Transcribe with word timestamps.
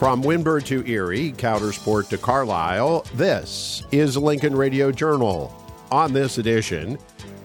From 0.00 0.22
Windber 0.22 0.64
to 0.64 0.82
Erie, 0.90 1.32
Coudersport 1.32 2.08
to 2.08 2.16
Carlisle, 2.16 3.04
this 3.16 3.82
is 3.92 4.16
Lincoln 4.16 4.56
Radio 4.56 4.90
Journal. 4.90 5.54
On 5.90 6.10
this 6.10 6.38
edition, 6.38 6.98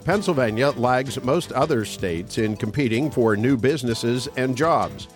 Pennsylvania 0.05 0.69
lags 0.77 1.21
most 1.21 1.51
other 1.51 1.83
states 1.83 2.37
in 2.37 2.55
competing 2.55 3.11
for 3.11 3.35
new 3.35 3.57
businesses 3.57 4.29
and 4.37 4.55
jobs. 4.55 5.09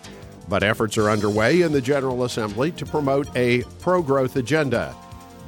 But 0.50 0.62
efforts 0.62 0.98
are 0.98 1.08
underway 1.08 1.62
in 1.62 1.72
the 1.72 1.80
General 1.80 2.24
Assembly 2.24 2.72
to 2.72 2.84
promote 2.84 3.34
a 3.34 3.62
pro 3.78 4.02
growth 4.02 4.36
agenda. 4.36 4.94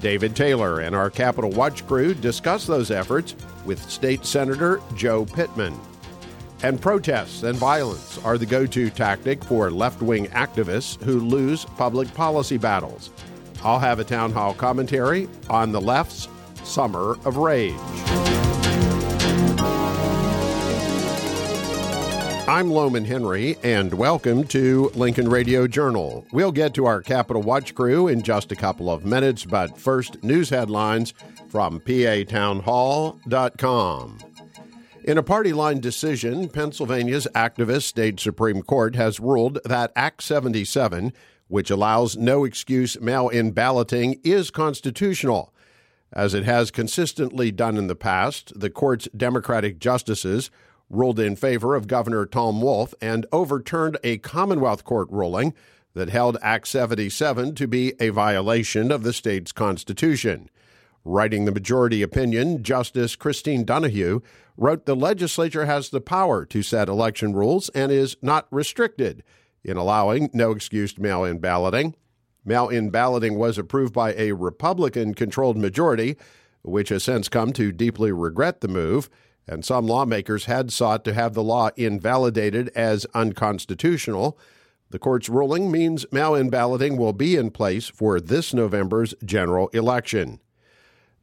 David 0.01 0.35
Taylor 0.35 0.81
and 0.81 0.97
our 0.97 1.11
Capitol 1.11 1.51
Watch 1.51 1.87
crew 1.87 2.15
discuss 2.15 2.67
those 2.67 2.91
efforts 2.91 3.37
with 3.67 3.91
State 3.91 4.25
Senator 4.25 4.81
Joe 4.97 5.27
Pittman. 5.27 5.79
And 6.63 6.81
protests 6.81 7.43
and 7.43 7.59
violence 7.59 8.19
are 8.25 8.39
the 8.39 8.47
go 8.47 8.67
to 8.67 8.89
tactic 8.89 9.43
for 9.43 9.71
left 9.71 10.01
wing 10.01 10.29
activists 10.29 11.03
who 11.03 11.19
lose 11.19 11.65
public 11.65 12.13
policy 12.15 12.57
battles. 12.57 13.11
I'll 13.65 13.81
have 13.81 13.99
a 13.99 14.05
town 14.05 14.33
hall 14.33 14.55
commentary 14.55 15.29
on 15.51 15.73
the 15.73 15.81
left's 15.81 16.29
Summer 16.63 17.17
of 17.25 17.39
Rage. 17.39 17.75
I'm 22.49 22.71
Lowman 22.71 23.05
Henry, 23.05 23.57
and 23.63 23.95
welcome 23.95 24.45
to 24.49 24.91
Lincoln 24.95 25.29
Radio 25.29 25.67
Journal. 25.67 26.27
We'll 26.33 26.53
get 26.53 26.75
to 26.75 26.87
our 26.87 27.01
Capitol 27.01 27.43
Watch 27.43 27.75
crew 27.75 28.09
in 28.09 28.23
just 28.23 28.53
a 28.53 28.57
couple 28.57 28.91
of 28.91 29.05
minutes, 29.05 29.45
but 29.45 29.79
first, 29.79 30.23
news 30.23 30.51
headlines 30.51 31.15
from 31.49 31.81
PATownhall.com. 31.81 34.19
In 35.05 35.19
a 35.19 35.23
party 35.23 35.53
line 35.53 35.81
decision, 35.81 36.49
Pennsylvania's 36.49 37.27
activist 37.35 37.83
state 37.83 38.21
Supreme 38.21 38.63
Court 38.63 38.95
has 38.95 39.19
ruled 39.19 39.59
that 39.65 39.91
Act 39.97 40.23
77, 40.23 41.13
which 41.49 41.73
allows 41.73 42.17
no 42.17 42.45
excuse 42.45 43.01
mail 43.01 43.29
in 43.29 43.51
balloting, 43.51 44.21
is 44.23 44.53
constitutional. 44.53 45.53
As 46.13 46.35
it 46.35 46.45
has 46.45 46.71
consistently 46.71 47.51
done 47.51 47.77
in 47.77 47.89
the 47.89 47.97
past, 47.97 48.53
the 48.55 48.71
court's 48.71 49.09
Democratic 49.17 49.81
justices 49.81 50.53
ruled 50.89 51.19
in 51.19 51.35
favor 51.35 51.75
of 51.75 51.89
Governor 51.89 52.25
Tom 52.25 52.63
Wolf 52.63 52.95
and 53.01 53.27
overturned 53.33 53.99
a 54.05 54.19
Commonwealth 54.19 54.85
Court 54.85 55.09
ruling 55.11 55.53
that 55.95 56.11
held 56.11 56.39
Act 56.43 56.69
77 56.69 57.57
to 57.57 57.67
be 57.67 57.95
a 57.99 58.11
violation 58.11 58.93
of 58.93 59.03
the 59.03 59.13
state's 59.13 59.51
constitution. 59.51 60.49
Writing 61.05 61.45
the 61.45 61.51
majority 61.51 62.03
opinion, 62.03 62.63
Justice 62.63 63.17
Christine 63.17 63.65
Donohue 63.65 64.21
wrote 64.57 64.87
the 64.87 64.97
legislature 64.97 65.67
has 65.67 65.91
the 65.91 66.01
power 66.01 66.45
to 66.47 66.63
set 66.63 66.89
election 66.89 67.33
rules 67.33 67.69
and 67.71 67.91
is 67.91 68.17
not 68.23 68.47
restricted 68.51 69.23
in 69.65 69.77
allowing 69.77 70.31
no 70.33 70.51
excused 70.51 70.99
mail 70.99 71.25
in 71.25 71.39
balloting. 71.39 71.95
Mail 72.45 72.69
in 72.69 72.91
balloting 72.91 73.39
was 73.39 73.59
approved 73.59 73.93
by 73.93 74.15
a 74.15 74.33
Republican 74.33 75.15
controlled 75.15 75.57
majority, 75.57 76.17
which 76.63 76.89
has 76.89 77.05
since 77.05 77.29
come 77.29 77.53
to 77.53 77.73
deeply 77.73 78.13
regret 78.13 78.61
the 78.61 78.69
move, 78.69 79.09
and 79.47 79.65
some 79.65 79.87
lawmakers 79.87 80.45
had 80.45 80.73
sought 80.73 81.05
to 81.05 81.15
have 81.15 81.35
the 81.35 81.43
law 81.43 81.71
invalidated 81.77 82.69
as 82.75 83.07
unconstitutional. 83.15 84.39
The 84.91 84.99
court's 84.99 85.29
ruling 85.29 85.71
means 85.71 86.05
mail 86.13 86.35
in 86.35 86.51
balloting 86.51 86.97
will 86.97 87.13
be 87.13 87.37
in 87.37 87.51
place 87.51 87.89
for 87.89 88.21
this 88.21 88.53
November's 88.53 89.15
general 89.25 89.69
election. 89.69 90.41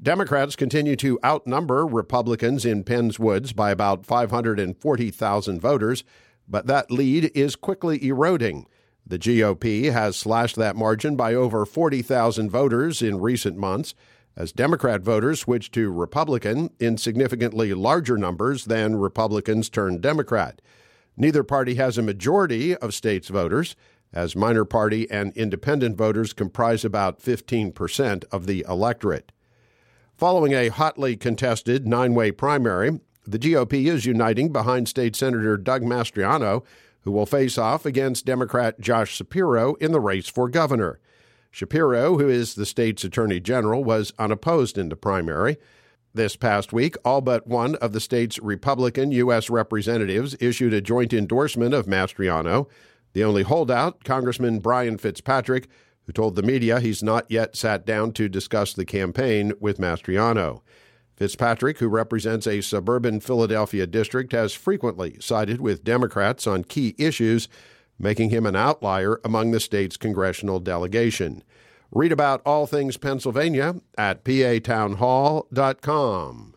Democrats 0.01 0.55
continue 0.55 0.95
to 0.95 1.19
outnumber 1.25 1.85
Republicans 1.85 2.63
in 2.63 2.85
Penns 2.85 3.19
Woods 3.19 3.51
by 3.51 3.69
about 3.69 4.05
540,000 4.05 5.59
voters, 5.59 6.05
but 6.47 6.67
that 6.67 6.89
lead 6.89 7.29
is 7.35 7.57
quickly 7.57 8.07
eroding. 8.07 8.65
The 9.05 9.19
GOP 9.19 9.91
has 9.91 10.15
slashed 10.15 10.55
that 10.55 10.77
margin 10.77 11.17
by 11.17 11.33
over 11.33 11.65
40,000 11.65 12.49
voters 12.49 13.01
in 13.01 13.19
recent 13.19 13.57
months 13.57 13.93
as 14.37 14.53
Democrat 14.53 15.01
voters 15.01 15.41
switch 15.41 15.69
to 15.71 15.91
Republican 15.91 16.69
in 16.79 16.97
significantly 16.97 17.73
larger 17.73 18.17
numbers 18.17 18.65
than 18.65 18.95
Republicans 18.95 19.69
turn 19.69 19.99
Democrat. 19.99 20.61
Neither 21.17 21.43
party 21.43 21.75
has 21.75 21.97
a 21.97 22.01
majority 22.01 22.73
of 22.73 22.93
states' 22.93 23.27
voters, 23.27 23.75
as 24.13 24.33
minor 24.33 24.63
party 24.63 25.11
and 25.11 25.33
independent 25.35 25.97
voters 25.97 26.31
comprise 26.31 26.85
about 26.85 27.19
15% 27.19 28.23
of 28.31 28.45
the 28.45 28.65
electorate. 28.65 29.33
Following 30.19 30.51
a 30.51 30.67
hotly 30.67 31.15
contested 31.15 31.87
nine 31.87 32.13
way 32.13 32.29
primary, 32.33 32.99
the 33.25 33.39
GOP 33.39 33.85
is 33.85 34.05
uniting 34.05 34.51
behind 34.51 34.89
State 34.89 35.15
Senator 35.15 35.55
Doug 35.55 35.81
Mastriano, 35.81 36.65
who 37.03 37.11
will 37.13 37.25
face 37.25 37.57
off 37.57 37.85
against 37.85 38.25
Democrat 38.25 38.81
Josh 38.81 39.15
Shapiro 39.15 39.75
in 39.75 39.93
the 39.93 40.01
race 40.01 40.27
for 40.27 40.49
governor. 40.49 40.99
Shapiro, 41.51 42.17
who 42.17 42.27
is 42.27 42.55
the 42.55 42.65
state's 42.65 43.05
attorney 43.05 43.39
general, 43.39 43.81
was 43.81 44.11
unopposed 44.19 44.77
in 44.77 44.89
the 44.89 44.97
primary. 44.97 45.55
This 46.13 46.35
past 46.35 46.73
week, 46.73 46.97
all 47.05 47.21
but 47.21 47.47
one 47.47 47.75
of 47.75 47.93
the 47.93 48.01
state's 48.01 48.39
Republican 48.39 49.13
U.S. 49.13 49.49
representatives 49.49 50.35
issued 50.41 50.73
a 50.73 50.81
joint 50.81 51.13
endorsement 51.13 51.73
of 51.73 51.85
Mastriano. 51.85 52.67
The 53.13 53.23
only 53.23 53.43
holdout, 53.43 54.03
Congressman 54.03 54.59
Brian 54.59 54.97
Fitzpatrick, 54.97 55.69
who 56.09 56.13
told 56.13 56.35
the 56.35 56.41
media 56.41 56.79
he's 56.79 57.03
not 57.03 57.29
yet 57.29 57.55
sat 57.55 57.85
down 57.85 58.11
to 58.11 58.27
discuss 58.27 58.73
the 58.73 58.83
campaign 58.83 59.53
with 59.59 59.77
Mastriano. 59.77 60.61
Fitzpatrick, 61.15 61.77
who 61.77 61.87
represents 61.87 62.47
a 62.47 62.61
suburban 62.61 63.19
Philadelphia 63.19 63.85
district, 63.85 64.31
has 64.31 64.51
frequently 64.51 65.17
sided 65.19 65.61
with 65.61 65.83
Democrats 65.83 66.47
on 66.47 66.63
key 66.63 66.95
issues, 66.97 67.47
making 67.99 68.31
him 68.31 68.47
an 68.47 68.55
outlier 68.55 69.21
among 69.23 69.51
the 69.51 69.59
state's 69.59 69.97
congressional 69.97 70.59
delegation. 70.59 71.43
Read 71.91 72.11
about 72.11 72.41
all 72.43 72.65
things 72.65 72.97
Pennsylvania 72.97 73.75
at 73.95 74.23
patownhall.com. 74.23 76.55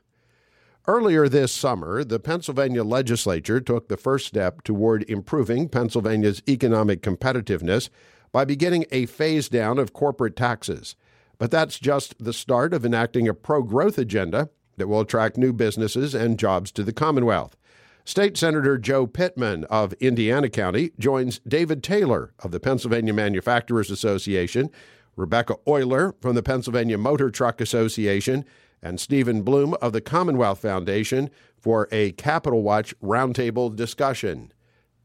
Earlier 0.89 1.29
this 1.29 1.53
summer, 1.53 2.03
the 2.05 2.19
Pennsylvania 2.19 2.85
legislature 2.85 3.61
took 3.61 3.89
the 3.89 3.99
first 3.99 4.27
step 4.27 4.63
toward 4.63 5.05
improving 5.11 5.69
Pennsylvania's 5.69 6.43
economic 6.49 7.03
competitiveness 7.03 7.91
by 8.33 8.45
beginning 8.45 8.87
a 8.91 9.07
phase 9.07 9.49
down 9.49 9.79
of 9.79 9.93
corporate 9.93 10.35
taxes. 10.35 10.97
But 11.39 11.51
that's 11.51 11.79
just 11.79 12.23
the 12.23 12.33
start 12.33 12.73
of 12.73 12.85
enacting 12.85 13.29
a 13.29 13.35
pro 13.35 13.63
growth 13.63 13.99
agenda 13.99 14.49
that 14.77 14.89
will 14.89 15.01
attract 15.01 15.37
new 15.37 15.53
businesses 15.53 16.15
and 16.15 16.39
jobs 16.39 16.73
to 16.73 16.83
the 16.83 16.93
Commonwealth. 16.93 17.57
State 18.05 18.37
Senator 18.37 18.79
Joe 18.79 19.07
Pittman 19.07 19.65
of 19.65 19.93
Indiana 19.95 20.49
County 20.49 20.91
joins 20.99 21.41
David 21.47 21.85
Taylor 21.85 22.33
of 22.41 22.51
the 22.51 22.59
Pennsylvania 22.59 23.13
Manufacturers 23.13 23.91
Association, 23.91 24.71
Rebecca 25.15 25.57
Oyler 25.67 26.15
from 26.21 26.35
the 26.35 26.43
Pennsylvania 26.43 26.99
Motor 26.99 27.31
Truck 27.31 27.61
Association, 27.61 28.45
and 28.83 28.99
Stephen 28.99 29.43
Bloom 29.43 29.75
of 29.81 29.93
the 29.93 30.01
Commonwealth 30.01 30.61
Foundation 30.61 31.31
for 31.57 31.89
a 31.93 32.13
Capitol 32.13 32.63
Watch 32.63 32.93
roundtable 33.01 33.75
discussion. 33.75 34.53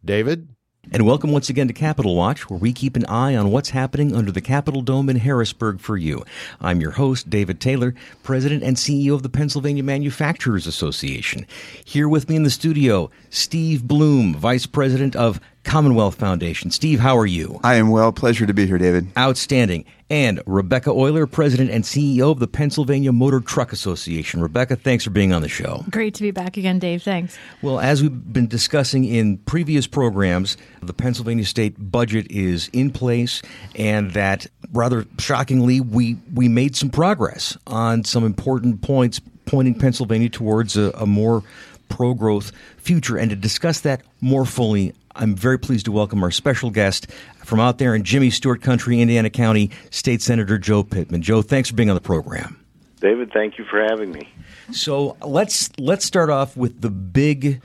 David? 0.03 0.49
And 0.89 1.05
welcome 1.05 1.33
once 1.33 1.49
again 1.49 1.67
to 1.67 1.73
Capitol 1.73 2.15
Watch, 2.15 2.49
where 2.49 2.57
we 2.57 2.71
keep 2.71 2.95
an 2.95 3.05
eye 3.07 3.35
on 3.35 3.51
what's 3.51 3.71
happening 3.71 4.15
under 4.15 4.31
the 4.31 4.39
Capitol 4.39 4.81
Dome 4.81 5.09
in 5.09 5.17
Harrisburg 5.17 5.81
for 5.81 5.97
you. 5.97 6.23
I'm 6.61 6.79
your 6.79 6.91
host, 6.91 7.29
David 7.29 7.59
Taylor, 7.59 7.93
President 8.23 8.63
and 8.63 8.77
CEO 8.77 9.13
of 9.13 9.21
the 9.21 9.27
Pennsylvania 9.27 9.83
Manufacturers 9.83 10.65
Association. 10.65 11.45
Here 11.83 12.07
with 12.07 12.29
me 12.29 12.37
in 12.37 12.43
the 12.43 12.49
studio, 12.49 13.11
Steve 13.29 13.83
Bloom, 13.85 14.33
Vice 14.33 14.65
President 14.65 15.13
of 15.13 15.41
Commonwealth 15.67 16.16
Foundation. 16.16 16.72
Steve, 16.72 17.00
how 17.00 17.17
are 17.17 17.25
you? 17.25 17.59
I 17.61 17.75
am 17.75 17.89
well. 17.89 18.13
Pleasure 18.13 18.45
to 18.45 18.53
be 18.53 18.66
here, 18.66 18.78
David. 18.78 19.09
Outstanding. 19.17 19.83
And 20.09 20.41
Rebecca 20.45 20.91
Oyler, 20.91 21.29
President 21.29 21.69
and 21.69 21.83
CEO 21.83 22.31
of 22.31 22.39
the 22.39 22.47
Pennsylvania 22.47 23.11
Motor 23.11 23.41
Truck 23.41 23.74
Association. 23.74 24.41
Rebecca, 24.41 24.77
thanks 24.77 25.03
for 25.03 25.09
being 25.09 25.33
on 25.33 25.41
the 25.41 25.50
show. 25.50 25.83
Great 25.89 26.13
to 26.15 26.24
be 26.24 26.31
back 26.31 26.56
again, 26.56 26.80
Dave. 26.80 27.03
Thanks. 27.03 27.38
Well, 27.62 27.81
as 27.81 28.01
we've 28.01 28.33
been 28.33 28.47
discussing 28.47 29.03
in 29.03 29.39
previous 29.39 29.86
programs, 29.86 30.56
the 30.81 30.94
Pennsylvania 30.94 31.44
state 31.44 31.75
budget 31.77 32.31
is 32.31 32.69
in 32.71 32.89
place, 32.89 33.41
and 33.75 34.12
that 34.12 34.47
rather 34.71 35.06
shockingly, 35.19 35.81
we, 35.81 36.15
we 36.33 36.47
made 36.47 36.77
some 36.77 36.89
progress 36.89 37.57
on 37.68 38.06
some 38.06 38.24
important 38.24 38.81
points 38.81 39.19
pointing 39.45 39.75
Pennsylvania 39.75 40.30
towards 40.30 40.77
a, 40.77 40.91
a 40.91 41.06
more 41.06 41.44
pro 41.89 42.13
growth 42.13 42.53
future. 42.77 43.18
And 43.18 43.30
to 43.30 43.36
discuss 43.36 43.81
that 43.81 44.01
more 44.21 44.45
fully, 44.45 44.94
I'm 45.17 45.35
very 45.35 45.57
pleased 45.57 45.85
to 45.85 45.91
welcome 45.91 46.23
our 46.23 46.31
special 46.31 46.69
guest 46.69 47.07
from 47.43 47.59
out 47.59 47.79
there 47.79 47.95
in 47.95 48.03
Jimmy 48.03 48.29
Stewart 48.29 48.61
Country, 48.61 49.01
Indiana 49.01 49.29
County, 49.29 49.71
State 49.89 50.21
Senator 50.21 50.57
Joe 50.59 50.83
Pittman. 50.83 51.23
Joe, 51.23 51.41
thanks 51.41 51.69
for 51.69 51.75
being 51.75 51.89
on 51.89 51.95
the 51.95 52.01
program. 52.01 52.63
David, 52.99 53.31
thank 53.31 53.57
you 53.57 53.65
for 53.65 53.81
having 53.81 54.11
me. 54.11 54.29
So 54.71 55.17
let's 55.25 55.69
let's 55.79 56.05
start 56.05 56.29
off 56.29 56.55
with 56.55 56.81
the 56.81 56.89
big 56.89 57.61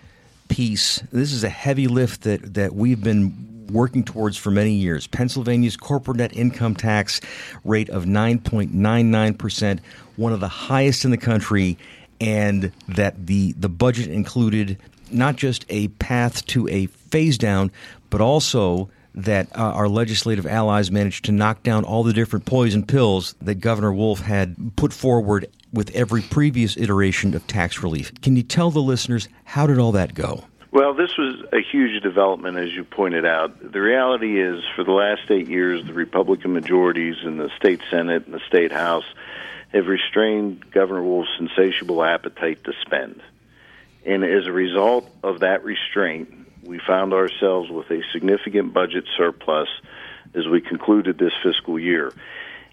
piece. 0.49 1.01
This 1.13 1.33
is 1.33 1.45
a 1.45 1.49
heavy 1.49 1.89
lift 1.89 2.23
that 2.23 2.55
that 2.55 2.75
we've 2.75 3.03
been 3.03 3.67
working 3.71 4.05
towards 4.05 4.37
for 4.37 4.51
many 4.51 4.73
years. 4.73 5.07
Pennsylvania's 5.07 5.77
corporate 5.77 6.19
net 6.19 6.37
income 6.37 6.75
tax 6.75 7.21
rate 7.65 7.89
of 7.89 8.05
9.99%, 8.05 9.81
one 10.17 10.33
of 10.33 10.41
the 10.41 10.49
highest 10.49 11.07
in 11.07 11.11
the 11.11 11.17
country, 11.17 11.79
and 12.21 12.73
that 12.89 13.27
the 13.27 13.53
the 13.53 13.69
budget 13.69 14.09
included 14.09 14.79
not 15.13 15.37
just 15.37 15.65
a 15.69 15.89
path 15.89 16.47
to 16.47 16.69
a 16.69 16.87
phase 16.87 17.39
down, 17.39 17.71
but 18.11 18.21
also 18.21 18.91
that 19.15 19.49
uh, 19.57 19.61
our 19.61 19.89
legislative 19.89 20.47
allies 20.47 20.91
managed 20.91 21.27
to 21.27 21.33
knock 21.33 21.63
down 21.63 21.85
all 21.85 22.03
the 22.03 22.13
different 22.13 22.47
poison 22.47 22.85
pills 22.85 23.35
that 23.43 23.57
Governor 23.57 23.93
Wolf 23.93 24.21
had 24.21 24.57
put 24.77 24.93
forward 24.93 25.49
with 25.73 25.95
every 25.95 26.23
previous 26.23 26.77
iteration 26.77 27.35
of 27.35 27.47
tax 27.47 27.83
relief. 27.83 28.13
Can 28.23 28.37
you 28.37 28.43
tell 28.43 28.71
the 28.71 28.81
listeners 28.81 29.29
how 29.45 29.67
did 29.67 29.79
all 29.79 29.93
that 29.93 30.15
go? 30.15 30.45
Well, 30.71 30.95
this 30.95 31.19
was 31.19 31.45
a 31.53 31.61
huge 31.61 32.03
development, 32.03 32.57
as 32.57 32.73
you 32.73 32.85
pointed 32.85 33.27
out. 33.27 33.73
The 33.73 33.81
reality 33.81 34.41
is, 34.41 34.63
for 34.75 34.85
the 34.85 34.93
last 34.93 35.31
eight 35.31 35.49
years, 35.49 35.85
the 35.85 35.93
Republican 35.93 36.55
majorities 36.55 37.17
in 37.23 37.37
the 37.37 37.51
state 37.59 37.83
Senate 37.91 38.25
and 38.25 38.35
the 38.35 38.41
state 38.49 38.73
House 38.73 39.05
have 39.75 39.87
restrained 39.87 40.71
Governor 40.71 41.03
Wolf's 41.03 41.37
insatiable 41.39 42.03
appetite 42.03 42.65
to 42.65 42.73
spend. 42.81 43.21
And 44.05 44.25
as 44.25 44.47
a 44.47 44.53
result 44.53 45.09
of 45.23 45.41
that 45.41 45.65
restraint, 45.65 46.33
we 46.65 46.79
found 46.79 47.13
ourselves 47.13 47.71
with 47.71 47.91
a 47.91 48.03
significant 48.13 48.73
budget 48.73 49.05
surplus 49.17 49.69
as 50.35 50.47
we 50.47 50.61
concluded 50.61 51.19
this 51.19 51.33
fiscal 51.43 51.79
year. 51.79 52.13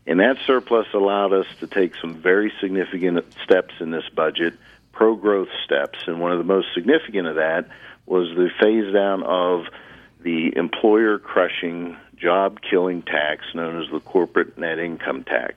And 0.08 0.20
that 0.20 0.38
surplus 0.48 0.88
allowed 0.94 1.34
us 1.34 1.46
to 1.60 1.68
take 1.68 1.94
some 1.96 2.16
very 2.16 2.52
significant 2.60 3.26
steps 3.44 3.76
in 3.80 3.92
this 3.92 4.08
budget, 4.16 4.54
pro 4.92 5.16
growth 5.16 5.50
steps. 5.66 6.00
And 6.08 6.20
one 6.20 6.32
of 6.32 6.38
the 6.40 6.44
most 6.44 6.68
significant 6.74 7.28
of 7.28 7.36
that 7.36 7.70
was 8.06 8.30
the 8.36 8.50
phase 8.60 8.92
down 8.92 9.24
of 9.24 9.66
the 10.22 10.56
employer 10.56 11.20
crushing, 11.20 11.96
job 12.18 12.60
killing 12.62 13.02
tax 13.04 13.46
known 13.54 13.82
as 13.82 13.90
the 13.92 14.00
corporate 14.00 14.58
net 14.58 14.80
income 14.80 15.24
tax. 15.24 15.56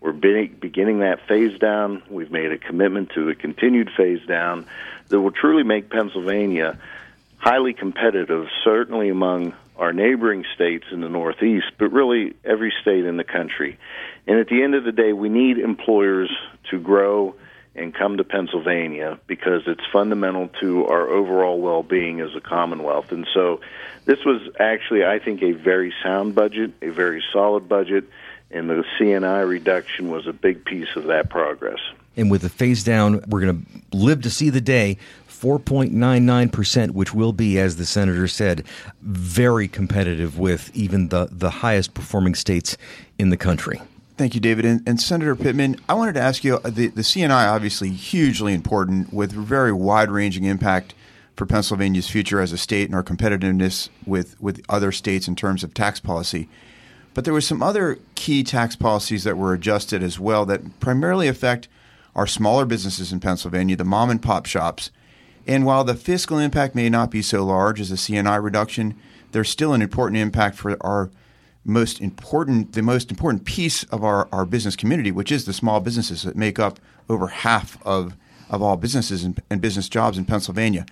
We're 0.00 0.12
beginning 0.12 1.00
that 1.00 1.26
phase 1.26 1.58
down. 1.58 2.02
We've 2.08 2.30
made 2.30 2.52
a 2.52 2.58
commitment 2.58 3.10
to 3.14 3.28
a 3.30 3.34
continued 3.34 3.90
phase 3.96 4.24
down 4.26 4.66
that 5.08 5.20
will 5.20 5.32
truly 5.32 5.64
make 5.64 5.90
Pennsylvania 5.90 6.78
highly 7.38 7.72
competitive, 7.72 8.46
certainly 8.64 9.08
among 9.08 9.54
our 9.76 9.92
neighboring 9.92 10.44
states 10.54 10.86
in 10.90 11.00
the 11.00 11.08
Northeast, 11.08 11.66
but 11.78 11.92
really 11.92 12.34
every 12.44 12.72
state 12.82 13.04
in 13.04 13.16
the 13.16 13.24
country. 13.24 13.78
And 14.26 14.38
at 14.38 14.48
the 14.48 14.62
end 14.62 14.74
of 14.74 14.84
the 14.84 14.92
day, 14.92 15.12
we 15.12 15.28
need 15.28 15.58
employers 15.58 16.30
to 16.70 16.78
grow 16.78 17.34
and 17.74 17.94
come 17.94 18.16
to 18.16 18.24
Pennsylvania 18.24 19.18
because 19.26 19.62
it's 19.66 19.84
fundamental 19.92 20.48
to 20.60 20.86
our 20.86 21.08
overall 21.08 21.60
well 21.60 21.82
being 21.82 22.20
as 22.20 22.34
a 22.34 22.40
Commonwealth. 22.40 23.12
And 23.12 23.26
so 23.32 23.60
this 24.04 24.24
was 24.24 24.42
actually, 24.58 25.04
I 25.04 25.20
think, 25.20 25.42
a 25.42 25.52
very 25.52 25.94
sound 26.02 26.34
budget, 26.34 26.72
a 26.82 26.88
very 26.88 27.22
solid 27.32 27.68
budget, 27.68 28.04
and 28.50 28.68
the 28.70 28.84
CNI 28.98 29.46
reduction 29.48 30.10
was 30.10 30.26
a 30.26 30.32
big 30.32 30.64
piece 30.64 30.88
of 30.96 31.04
that 31.04 31.28
progress. 31.30 31.80
And 32.16 32.30
with 32.30 32.42
the 32.42 32.48
phase 32.48 32.82
down, 32.82 33.22
we're 33.28 33.40
going 33.40 33.64
to 33.64 33.96
live 33.96 34.22
to 34.22 34.30
see 34.30 34.50
the 34.50 34.60
day 34.60 34.98
4.99%, 35.28 36.90
which 36.90 37.14
will 37.14 37.32
be, 37.32 37.58
as 37.58 37.76
the 37.76 37.86
senator 37.86 38.26
said, 38.26 38.64
very 39.02 39.68
competitive 39.68 40.38
with 40.38 40.74
even 40.74 41.08
the, 41.08 41.28
the 41.30 41.50
highest 41.50 41.94
performing 41.94 42.34
states 42.34 42.76
in 43.18 43.30
the 43.30 43.36
country. 43.36 43.80
Thank 44.16 44.34
you, 44.34 44.40
David. 44.40 44.64
And, 44.64 44.82
and, 44.88 45.00
Senator 45.00 45.36
Pittman, 45.36 45.76
I 45.88 45.94
wanted 45.94 46.14
to 46.14 46.20
ask 46.20 46.42
you 46.42 46.56
uh, 46.56 46.70
the, 46.70 46.88
the 46.88 47.02
CNI 47.02 47.52
obviously 47.52 47.90
hugely 47.90 48.52
important 48.52 49.12
with 49.12 49.30
very 49.30 49.72
wide 49.72 50.10
ranging 50.10 50.42
impact 50.42 50.92
for 51.36 51.46
Pennsylvania's 51.46 52.10
future 52.10 52.40
as 52.40 52.50
a 52.50 52.58
state 52.58 52.86
and 52.86 52.96
our 52.96 53.04
competitiveness 53.04 53.90
with, 54.06 54.40
with 54.40 54.60
other 54.68 54.90
states 54.90 55.28
in 55.28 55.36
terms 55.36 55.62
of 55.62 55.72
tax 55.72 56.00
policy. 56.00 56.48
But 57.18 57.24
there 57.24 57.34
were 57.34 57.40
some 57.40 57.64
other 57.64 57.98
key 58.14 58.44
tax 58.44 58.76
policies 58.76 59.24
that 59.24 59.36
were 59.36 59.52
adjusted 59.52 60.04
as 60.04 60.20
well 60.20 60.46
that 60.46 60.78
primarily 60.78 61.26
affect 61.26 61.66
our 62.14 62.28
smaller 62.28 62.64
businesses 62.64 63.12
in 63.12 63.18
Pennsylvania, 63.18 63.74
the 63.74 63.82
mom 63.82 64.08
and 64.08 64.22
pop 64.22 64.46
shops. 64.46 64.92
And 65.44 65.66
while 65.66 65.82
the 65.82 65.96
fiscal 65.96 66.38
impact 66.38 66.76
may 66.76 66.88
not 66.88 67.10
be 67.10 67.20
so 67.20 67.44
large 67.44 67.80
as 67.80 67.90
a 67.90 67.96
CNI 67.96 68.40
reduction, 68.40 68.94
there's 69.32 69.48
still 69.48 69.72
an 69.72 69.82
important 69.82 70.18
impact 70.18 70.58
for 70.58 70.76
our 70.80 71.10
most 71.64 72.00
important, 72.00 72.74
the 72.74 72.82
most 72.82 73.10
important 73.10 73.44
piece 73.44 73.82
of 73.82 74.04
our, 74.04 74.28
our 74.30 74.44
business 74.46 74.76
community, 74.76 75.10
which 75.10 75.32
is 75.32 75.44
the 75.44 75.52
small 75.52 75.80
businesses 75.80 76.22
that 76.22 76.36
make 76.36 76.60
up 76.60 76.78
over 77.08 77.26
half 77.26 77.84
of, 77.84 78.14
of 78.48 78.62
all 78.62 78.76
businesses 78.76 79.24
and, 79.24 79.42
and 79.50 79.60
business 79.60 79.88
jobs 79.88 80.18
in 80.18 80.24
Pennsylvania. 80.24 80.86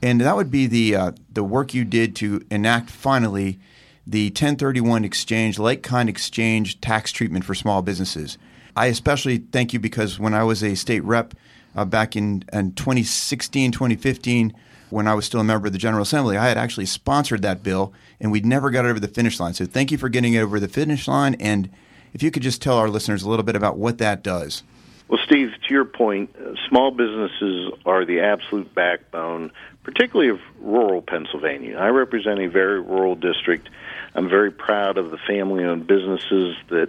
And 0.00 0.20
that 0.20 0.36
would 0.36 0.48
be 0.52 0.68
the, 0.68 0.94
uh, 0.94 1.12
the 1.32 1.42
work 1.42 1.74
you 1.74 1.84
did 1.84 2.14
to 2.16 2.46
enact 2.52 2.88
finally 2.88 3.58
the 4.06 4.26
1031 4.26 5.04
exchange, 5.04 5.58
like 5.58 5.82
kind 5.82 6.08
exchange 6.08 6.80
tax 6.80 7.12
treatment 7.12 7.44
for 7.44 7.54
small 7.54 7.82
businesses. 7.82 8.38
I 8.74 8.86
especially 8.86 9.38
thank 9.38 9.72
you 9.72 9.80
because 9.80 10.18
when 10.18 10.34
I 10.34 10.44
was 10.44 10.62
a 10.62 10.74
state 10.74 11.04
rep 11.04 11.34
uh, 11.76 11.84
back 11.84 12.16
in, 12.16 12.44
in 12.52 12.72
2016, 12.72 13.72
2015, 13.72 14.54
when 14.90 15.08
I 15.08 15.14
was 15.14 15.24
still 15.24 15.40
a 15.40 15.44
member 15.44 15.66
of 15.66 15.72
the 15.72 15.78
General 15.78 16.02
Assembly, 16.02 16.36
I 16.36 16.48
had 16.48 16.58
actually 16.58 16.86
sponsored 16.86 17.42
that 17.42 17.62
bill, 17.62 17.92
and 18.20 18.30
we'd 18.30 18.44
never 18.44 18.70
got 18.70 18.84
it 18.84 18.88
over 18.88 19.00
the 19.00 19.08
finish 19.08 19.40
line. 19.40 19.54
So 19.54 19.64
thank 19.64 19.90
you 19.90 19.98
for 19.98 20.08
getting 20.08 20.34
it 20.34 20.40
over 20.40 20.60
the 20.60 20.68
finish 20.68 21.08
line. 21.08 21.34
And 21.40 21.70
if 22.12 22.22
you 22.22 22.30
could 22.30 22.42
just 22.42 22.60
tell 22.60 22.76
our 22.76 22.88
listeners 22.88 23.22
a 23.22 23.30
little 23.30 23.42
bit 23.42 23.56
about 23.56 23.78
what 23.78 23.98
that 23.98 24.22
does. 24.22 24.62
Well, 25.12 25.20
Steve, 25.26 25.50
to 25.68 25.74
your 25.74 25.84
point, 25.84 26.34
uh, 26.36 26.54
small 26.70 26.90
businesses 26.90 27.70
are 27.84 28.06
the 28.06 28.20
absolute 28.20 28.74
backbone, 28.74 29.52
particularly 29.82 30.30
of 30.30 30.40
rural 30.58 31.02
Pennsylvania. 31.02 31.76
I 31.76 31.88
represent 31.88 32.40
a 32.40 32.48
very 32.48 32.80
rural 32.80 33.14
district. 33.14 33.68
I'm 34.14 34.30
very 34.30 34.50
proud 34.50 34.96
of 34.96 35.10
the 35.10 35.18
family 35.18 35.64
owned 35.64 35.86
businesses 35.86 36.56
that 36.70 36.88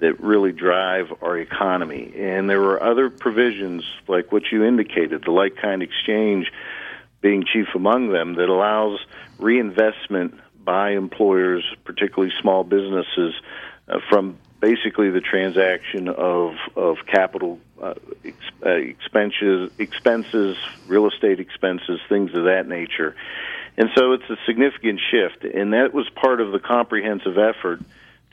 that 0.00 0.18
really 0.18 0.50
drive 0.50 1.12
our 1.22 1.38
economy. 1.38 2.12
And 2.16 2.50
there 2.50 2.58
were 2.58 2.82
other 2.82 3.10
provisions, 3.10 3.84
like 4.08 4.32
what 4.32 4.50
you 4.50 4.64
indicated, 4.64 5.22
the 5.24 5.30
like 5.30 5.54
kind 5.54 5.84
exchange 5.84 6.50
being 7.20 7.44
chief 7.44 7.68
among 7.76 8.08
them, 8.08 8.34
that 8.34 8.48
allows 8.48 8.98
reinvestment 9.38 10.34
by 10.64 10.94
employers, 10.94 11.62
particularly 11.84 12.34
small 12.40 12.64
businesses, 12.64 13.34
uh, 13.86 14.00
from 14.08 14.36
basically 14.62 15.10
the 15.10 15.20
transaction 15.20 16.08
of 16.08 16.54
of 16.76 16.96
capital 17.06 17.58
uh, 17.82 17.94
ex- 18.24 18.36
uh, 18.64 18.70
expenses, 18.70 19.70
expenses, 19.76 20.56
real 20.86 21.08
estate 21.08 21.40
expenses, 21.40 22.00
things 22.08 22.32
of 22.32 22.44
that 22.44 22.66
nature. 22.66 23.14
And 23.76 23.90
so 23.96 24.12
it's 24.12 24.28
a 24.30 24.36
significant 24.46 25.00
shift, 25.10 25.44
and 25.44 25.72
that 25.72 25.92
was 25.92 26.08
part 26.10 26.40
of 26.40 26.52
the 26.52 26.60
comprehensive 26.60 27.36
effort 27.38 27.80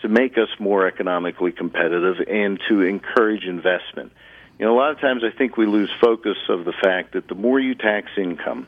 to 0.02 0.08
make 0.08 0.38
us 0.38 0.50
more 0.60 0.86
economically 0.86 1.52
competitive 1.52 2.18
and 2.28 2.60
to 2.70 2.82
encourage 2.82 3.44
investment. 3.44 4.12
You 4.60 4.66
know, 4.66 4.76
a 4.76 4.78
lot 4.78 4.92
of 4.92 5.00
times 5.00 5.24
I 5.24 5.36
think 5.36 5.58
we 5.58 5.66
lose 5.66 5.90
focus 6.00 6.38
of 6.48 6.64
the 6.64 6.74
fact 6.74 7.14
that 7.14 7.28
the 7.28 7.36
more 7.36 7.60
you 7.60 7.74
tax 7.74 8.12
income 8.18 8.68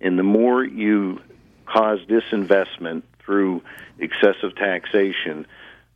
and 0.00 0.18
the 0.18 0.24
more 0.24 0.62
you 0.62 1.20
cause 1.64 2.00
disinvestment 2.08 3.02
through 3.24 3.62
excessive 3.98 4.56
taxation, 4.56 5.46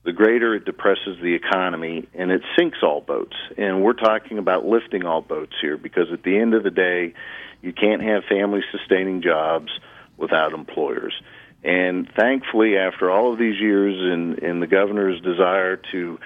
the 0.05 0.13
greater 0.13 0.55
it 0.55 0.65
depresses 0.65 1.19
the 1.23 1.35
economy 1.35 2.09
and 2.15 2.31
it 2.31 2.43
sinks 2.59 2.79
all 2.83 3.01
boats. 3.01 3.37
And 3.57 3.83
we're 3.83 3.93
talking 3.93 4.39
about 4.39 4.65
lifting 4.67 5.05
all 5.05 5.21
boats 5.21 5.55
here 5.61 5.77
because 5.77 6.13
at 6.13 6.23
the 6.23 6.37
end 6.37 6.55
of 6.55 6.63
the 6.65 6.71
day, 6.71 7.15
you 7.61 7.73
can't 7.73 8.03
have 8.03 8.25
family 8.25 8.63
sustaining 8.73 9.23
jobs 9.23 9.71
without 10.17 10.53
employers. 10.53 11.15
And 11.65 12.09
thankfully, 12.17 12.77
after 12.77 13.11
all 13.11 13.33
of 13.33 13.39
these 13.39 13.61
years 13.61 13.95
in, 14.13 14.45
in 14.45 14.61
the 14.61 14.67
governor's 14.67 15.21
desire 15.21 15.77
to 15.93 16.19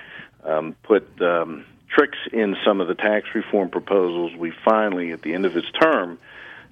um, 0.45 0.77
put 0.83 1.07
um, 1.21 1.67
tricks 1.95 2.19
in 2.33 2.57
some 2.65 2.81
of 2.81 2.89
the 2.89 2.95
tax 2.95 3.27
reform 3.35 3.69
proposals, 3.69 4.33
we 4.39 4.53
finally, 4.65 5.13
at 5.13 5.21
the 5.21 5.35
end 5.35 5.45
of 5.45 5.53
his 5.53 5.65
term, 5.81 6.19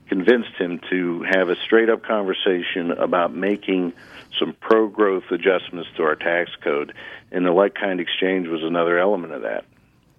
convinced 0.09 0.55
him 0.59 0.81
to 0.91 1.23
have 1.23 1.49
a 1.49 1.57
straight 1.57 1.89
up 1.89 2.03
conversation 2.03 2.91
about 2.93 3.35
making 3.35 3.93
some 4.39 4.55
pro 4.61 4.89
growth 4.89 5.25
adjustments 5.31 5.89
to 5.97 6.03
our 6.03 6.17
tax 6.17 6.51
code. 6.63 6.93
And 7.31 7.45
the 7.45 7.53
like 7.53 7.75
kind 7.75 8.01
exchange 8.01 8.49
was 8.49 8.63
another 8.63 8.99
element 8.99 9.33
of 9.33 9.43
that. 9.43 9.65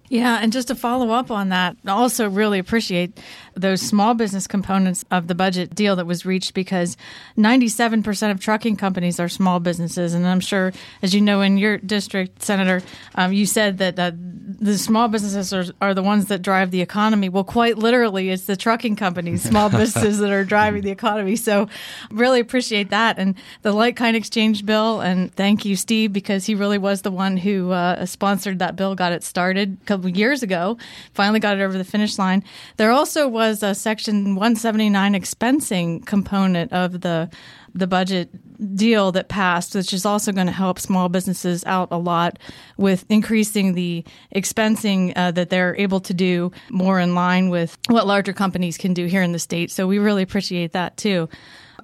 Yeah, 0.07 0.39
and 0.39 0.53
just 0.53 0.67
to 0.67 0.75
follow 0.75 1.12
up 1.12 1.31
on 1.31 1.50
that, 1.50 1.77
I 1.85 1.91
also 1.91 2.29
really 2.29 2.59
appreciate 2.59 3.19
those 3.55 3.81
small 3.81 4.13
business 4.13 4.45
components 4.45 5.03
of 5.09 5.27
the 5.27 5.33
budget 5.35 5.74
deal 5.74 5.95
that 5.95 6.05
was 6.05 6.25
reached 6.25 6.53
because 6.53 6.95
97% 7.38 8.31
of 8.31 8.39
trucking 8.39 8.75
companies 8.75 9.19
are 9.19 9.29
small 9.29 9.59
businesses. 9.59 10.13
And 10.13 10.27
I'm 10.27 10.41
sure, 10.41 10.74
as 11.01 11.15
you 11.15 11.21
know, 11.21 11.41
in 11.41 11.57
your 11.57 11.77
district, 11.77 12.43
Senator, 12.43 12.81
um, 13.15 13.33
you 13.33 13.45
said 13.45 13.79
that 13.79 13.97
uh, 13.97 14.12
the 14.15 14.77
small 14.77 15.07
businesses 15.07 15.53
are, 15.53 15.74
are, 15.81 15.93
the 15.93 16.03
ones 16.03 16.25
that 16.25 16.41
drive 16.41 16.71
the 16.71 16.81
economy. 16.81 17.29
Well, 17.29 17.43
quite 17.43 17.77
literally, 17.77 18.29
it's 18.29 18.45
the 18.45 18.55
trucking 18.55 18.97
companies, 18.97 19.41
small 19.41 19.69
businesses 19.71 20.19
that 20.19 20.31
are 20.31 20.43
driving 20.43 20.83
the 20.83 20.91
economy. 20.91 21.35
So, 21.35 21.67
really 22.12 22.39
appreciate 22.39 22.89
that. 22.89 23.17
And 23.17 23.35
the 23.63 23.71
like 23.71 23.95
kind 23.95 24.15
exchange 24.15 24.65
bill, 24.65 25.00
and 25.00 25.33
thank 25.33 25.65
you, 25.65 25.75
Steve, 25.75 26.13
because 26.13 26.45
he 26.45 26.53
really 26.53 26.77
was 26.77 27.01
the 27.01 27.12
one 27.12 27.38
who 27.38 27.71
uh, 27.71 28.05
sponsored 28.05 28.59
that 28.59 28.75
bill, 28.75 28.93
got 28.93 29.12
it 29.12 29.24
started 29.24 29.77
couple 29.98 30.18
years 30.18 30.44
ago. 30.44 30.78
Finally 31.14 31.40
got 31.40 31.58
it 31.58 31.62
over 31.62 31.78
the 31.78 31.84
finish 31.84 32.18
line. 32.18 32.44
There 32.78 32.92
also 32.92 33.28
was 33.28 33.64
a 33.64 33.74
Section 33.74 34.36
179 34.36 35.14
expensing 35.14 36.06
component 36.06 36.72
of 36.72 37.02
the 37.02 37.30
the 37.74 37.88
budget 37.88 38.30
deal 38.78 39.12
that 39.12 39.28
passed, 39.28 39.75
which 39.75 39.92
is 39.92 40.06
also 40.06 40.32
going 40.32 40.48
to 40.48 40.54
help 40.54 40.80
small 40.80 41.10
businesses 41.10 41.62
out 41.66 41.90
a 41.92 41.98
lot 41.98 42.40
with 42.78 43.04
increasing 43.10 43.74
the 43.74 44.06
expensing 44.34 45.12
uh, 45.18 45.32
that 45.32 45.50
they're 45.50 45.75
able 45.75 46.00
to 46.00 46.14
do 46.14 46.54
more 46.70 47.02
in 47.02 47.16
line 47.16 47.50
with 47.50 47.78
what 47.90 48.08
larger 48.08 48.32
companies 48.32 48.78
can 48.78 48.94
do 48.94 49.08
here 49.08 49.22
in 49.22 49.34
the 49.34 49.40
state. 49.40 49.72
So 49.72 49.88
we 49.88 50.00
really 50.00 50.24
appreciate 50.24 50.72
that 50.72 50.96
too. 50.96 51.28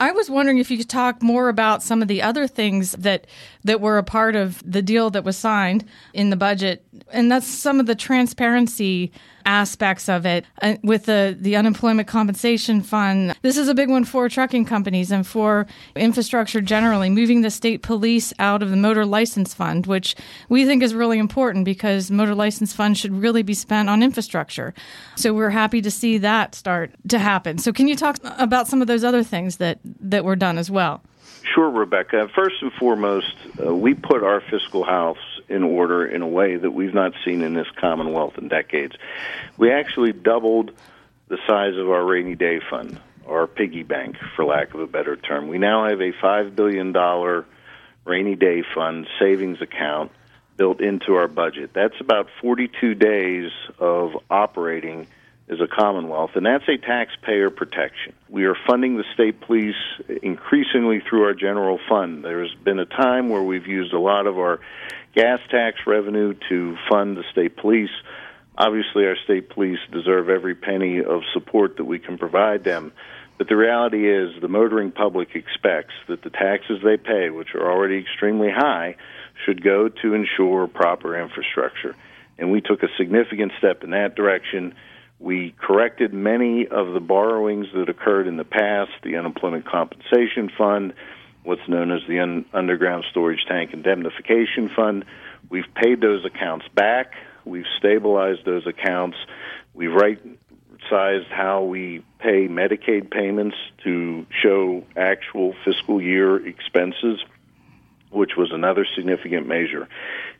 I 0.01 0.11
was 0.13 0.31
wondering 0.31 0.57
if 0.57 0.71
you 0.71 0.77
could 0.79 0.89
talk 0.89 1.21
more 1.21 1.47
about 1.47 1.83
some 1.83 2.01
of 2.01 2.07
the 2.07 2.23
other 2.23 2.47
things 2.47 2.93
that 2.93 3.27
that 3.63 3.79
were 3.79 3.99
a 3.99 4.03
part 4.03 4.35
of 4.35 4.59
the 4.65 4.81
deal 4.81 5.11
that 5.11 5.23
was 5.23 5.37
signed 5.37 5.85
in 6.11 6.31
the 6.31 6.35
budget, 6.35 6.83
and 7.13 7.31
that's 7.31 7.45
some 7.45 7.79
of 7.79 7.85
the 7.85 7.93
transparency 7.93 9.11
aspects 9.45 10.09
of 10.09 10.25
it 10.25 10.45
uh, 10.61 10.75
with 10.83 11.05
the 11.05 11.35
the 11.39 11.55
unemployment 11.55 12.07
compensation 12.07 12.81
fund. 12.81 13.35
This 13.41 13.57
is 13.57 13.67
a 13.67 13.73
big 13.73 13.89
one 13.89 14.05
for 14.05 14.29
trucking 14.29 14.65
companies 14.65 15.11
and 15.11 15.25
for 15.25 15.67
infrastructure 15.95 16.61
generally, 16.61 17.09
moving 17.09 17.41
the 17.41 17.49
state 17.49 17.81
police 17.81 18.33
out 18.39 18.61
of 18.61 18.69
the 18.69 18.75
motor 18.75 19.05
license 19.05 19.53
fund, 19.53 19.85
which 19.85 20.15
we 20.49 20.65
think 20.65 20.83
is 20.83 20.93
really 20.93 21.19
important 21.19 21.65
because 21.65 22.11
motor 22.11 22.35
license 22.35 22.73
fund 22.73 22.97
should 22.97 23.13
really 23.13 23.43
be 23.43 23.53
spent 23.53 23.89
on 23.89 24.03
infrastructure. 24.03 24.73
So 25.15 25.33
we're 25.33 25.49
happy 25.49 25.81
to 25.81 25.91
see 25.91 26.17
that 26.19 26.55
start 26.55 26.91
to 27.09 27.19
happen. 27.19 27.57
So 27.57 27.71
can 27.71 27.87
you 27.87 27.95
talk 27.95 28.17
about 28.23 28.67
some 28.67 28.81
of 28.81 28.87
those 28.87 29.03
other 29.03 29.23
things 29.23 29.57
that 29.57 29.79
that 29.83 30.23
were 30.23 30.35
done 30.35 30.57
as 30.57 30.69
well? 30.69 31.01
Sure, 31.55 31.69
Rebecca. 31.69 32.29
First 32.35 32.61
and 32.61 32.71
foremost, 32.73 33.35
uh, 33.63 33.73
we 33.73 33.93
put 33.93 34.23
our 34.23 34.41
fiscal 34.41 34.83
house 34.83 35.17
in 35.51 35.63
order 35.63 36.05
in 36.05 36.21
a 36.21 36.27
way 36.27 36.55
that 36.55 36.71
we've 36.71 36.93
not 36.93 37.13
seen 37.25 37.41
in 37.41 37.53
this 37.53 37.67
Commonwealth 37.79 38.37
in 38.37 38.47
decades. 38.47 38.95
We 39.57 39.71
actually 39.71 40.13
doubled 40.13 40.71
the 41.27 41.37
size 41.47 41.77
of 41.77 41.89
our 41.89 42.03
rainy 42.03 42.35
day 42.35 42.59
fund, 42.69 42.99
our 43.27 43.47
piggy 43.47 43.83
bank, 43.83 44.17
for 44.35 44.45
lack 44.45 44.73
of 44.73 44.79
a 44.79 44.87
better 44.87 45.15
term. 45.15 45.47
We 45.47 45.57
now 45.57 45.87
have 45.87 46.01
a 46.01 46.11
$5 46.11 46.55
billion 46.55 46.93
rainy 48.05 48.35
day 48.35 48.63
fund 48.73 49.07
savings 49.19 49.61
account 49.61 50.11
built 50.57 50.81
into 50.81 51.15
our 51.15 51.27
budget. 51.27 51.71
That's 51.73 51.99
about 51.99 52.27
42 52.41 52.95
days 52.95 53.51
of 53.79 54.11
operating 54.29 55.07
as 55.49 55.59
a 55.59 55.67
commonwealth, 55.67 56.31
and 56.35 56.45
that's 56.45 56.67
a 56.69 56.77
taxpayer 56.77 57.49
protection. 57.49 58.13
We 58.29 58.45
are 58.45 58.55
funding 58.67 58.95
the 58.95 59.03
state 59.13 59.41
police 59.41 59.75
increasingly 60.21 61.01
through 61.01 61.23
our 61.23 61.33
general 61.33 61.77
fund. 61.89 62.23
There's 62.23 62.53
been 62.63 62.79
a 62.79 62.85
time 62.85 63.29
where 63.29 63.43
we've 63.43 63.67
used 63.67 63.93
a 63.93 63.99
lot 63.99 64.27
of 64.27 64.37
our 64.37 64.61
gas 65.15 65.39
tax 65.49 65.77
revenue 65.85 66.33
to 66.49 66.77
fund 66.89 67.17
the 67.17 67.23
state 67.31 67.57
police. 67.57 67.91
Obviously, 68.57 69.05
our 69.05 69.15
state 69.23 69.49
police 69.49 69.79
deserve 69.91 70.29
every 70.29 70.55
penny 70.55 70.99
of 71.03 71.21
support 71.33 71.77
that 71.77 71.85
we 71.85 71.99
can 71.99 72.17
provide 72.17 72.63
them. 72.63 72.91
But 73.37 73.47
the 73.47 73.55
reality 73.55 74.07
is, 74.07 74.39
the 74.39 74.47
motoring 74.47 74.91
public 74.91 75.35
expects 75.35 75.93
that 76.07 76.21
the 76.21 76.29
taxes 76.29 76.79
they 76.83 76.97
pay, 76.97 77.29
which 77.29 77.55
are 77.55 77.71
already 77.71 77.97
extremely 77.97 78.49
high, 78.51 78.97
should 79.45 79.63
go 79.63 79.89
to 79.89 80.13
ensure 80.13 80.67
proper 80.67 81.19
infrastructure. 81.19 81.95
And 82.37 82.51
we 82.51 82.61
took 82.61 82.83
a 82.83 82.87
significant 82.97 83.53
step 83.57 83.83
in 83.83 83.91
that 83.91 84.15
direction 84.15 84.75
we 85.21 85.53
corrected 85.59 86.13
many 86.13 86.67
of 86.67 86.93
the 86.93 86.99
borrowings 86.99 87.67
that 87.75 87.89
occurred 87.89 88.27
in 88.27 88.37
the 88.37 88.43
past, 88.43 88.91
the 89.03 89.17
Unemployment 89.17 89.65
Compensation 89.65 90.49
Fund, 90.57 90.93
what's 91.43 91.67
known 91.67 91.91
as 91.91 92.01
the 92.07 92.19
Un- 92.19 92.45
Underground 92.53 93.05
Storage 93.09 93.45
Tank 93.47 93.71
Indemnification 93.73 94.69
Fund. 94.75 95.05
We've 95.49 95.73
paid 95.75 96.01
those 96.01 96.25
accounts 96.25 96.67
back. 96.73 97.13
We've 97.45 97.65
stabilized 97.77 98.45
those 98.45 98.67
accounts. 98.67 99.17
We've 99.73 99.93
right 99.93 100.19
sized 100.89 101.27
how 101.27 101.63
we 101.63 102.03
pay 102.19 102.47
Medicaid 102.47 103.11
payments 103.11 103.55
to 103.83 104.25
show 104.41 104.83
actual 104.95 105.53
fiscal 105.63 106.01
year 106.01 106.45
expenses, 106.45 107.23
which 108.09 108.31
was 108.37 108.51
another 108.51 108.85
significant 108.95 109.47
measure. 109.47 109.87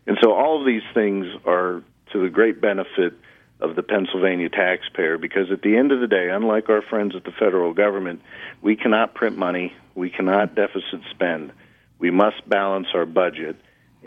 And 0.08 0.17
so 0.22 0.34
all 0.34 0.60
of 0.60 0.65
these 0.65 0.84
things 0.93 1.27
are 1.46 1.84
to 2.12 2.22
the 2.22 2.29
great 2.29 2.60
benefit 2.60 3.13
of 3.60 3.75
the 3.75 3.84
Pennsylvania 3.84 4.50
taxpayer 4.50 5.17
because 5.17 5.51
at 5.51 5.62
the 5.62 5.77
end 5.77 5.91
of 5.91 6.01
the 6.01 6.08
day, 6.08 6.29
unlike 6.29 6.70
our 6.70 6.81
friends 6.81 7.15
at 7.15 7.24
the 7.24 7.31
federal 7.31 7.74
government, 7.74 8.22
we 8.62 8.75
cannot 8.75 9.13
print 9.13 9.38
money, 9.38 9.74
we 9.95 10.10
cannot 10.10 10.55
deficit 10.55 11.01
spend. 11.12 11.51
We 12.00 12.12
must 12.12 12.48
balance 12.48 12.88
our 12.93 13.05
budget. 13.05 13.57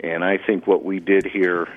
And 0.03 0.23
I 0.23 0.37
think 0.37 0.67
what 0.67 0.83
we 0.83 0.99
did 0.99 1.25
here, 1.25 1.67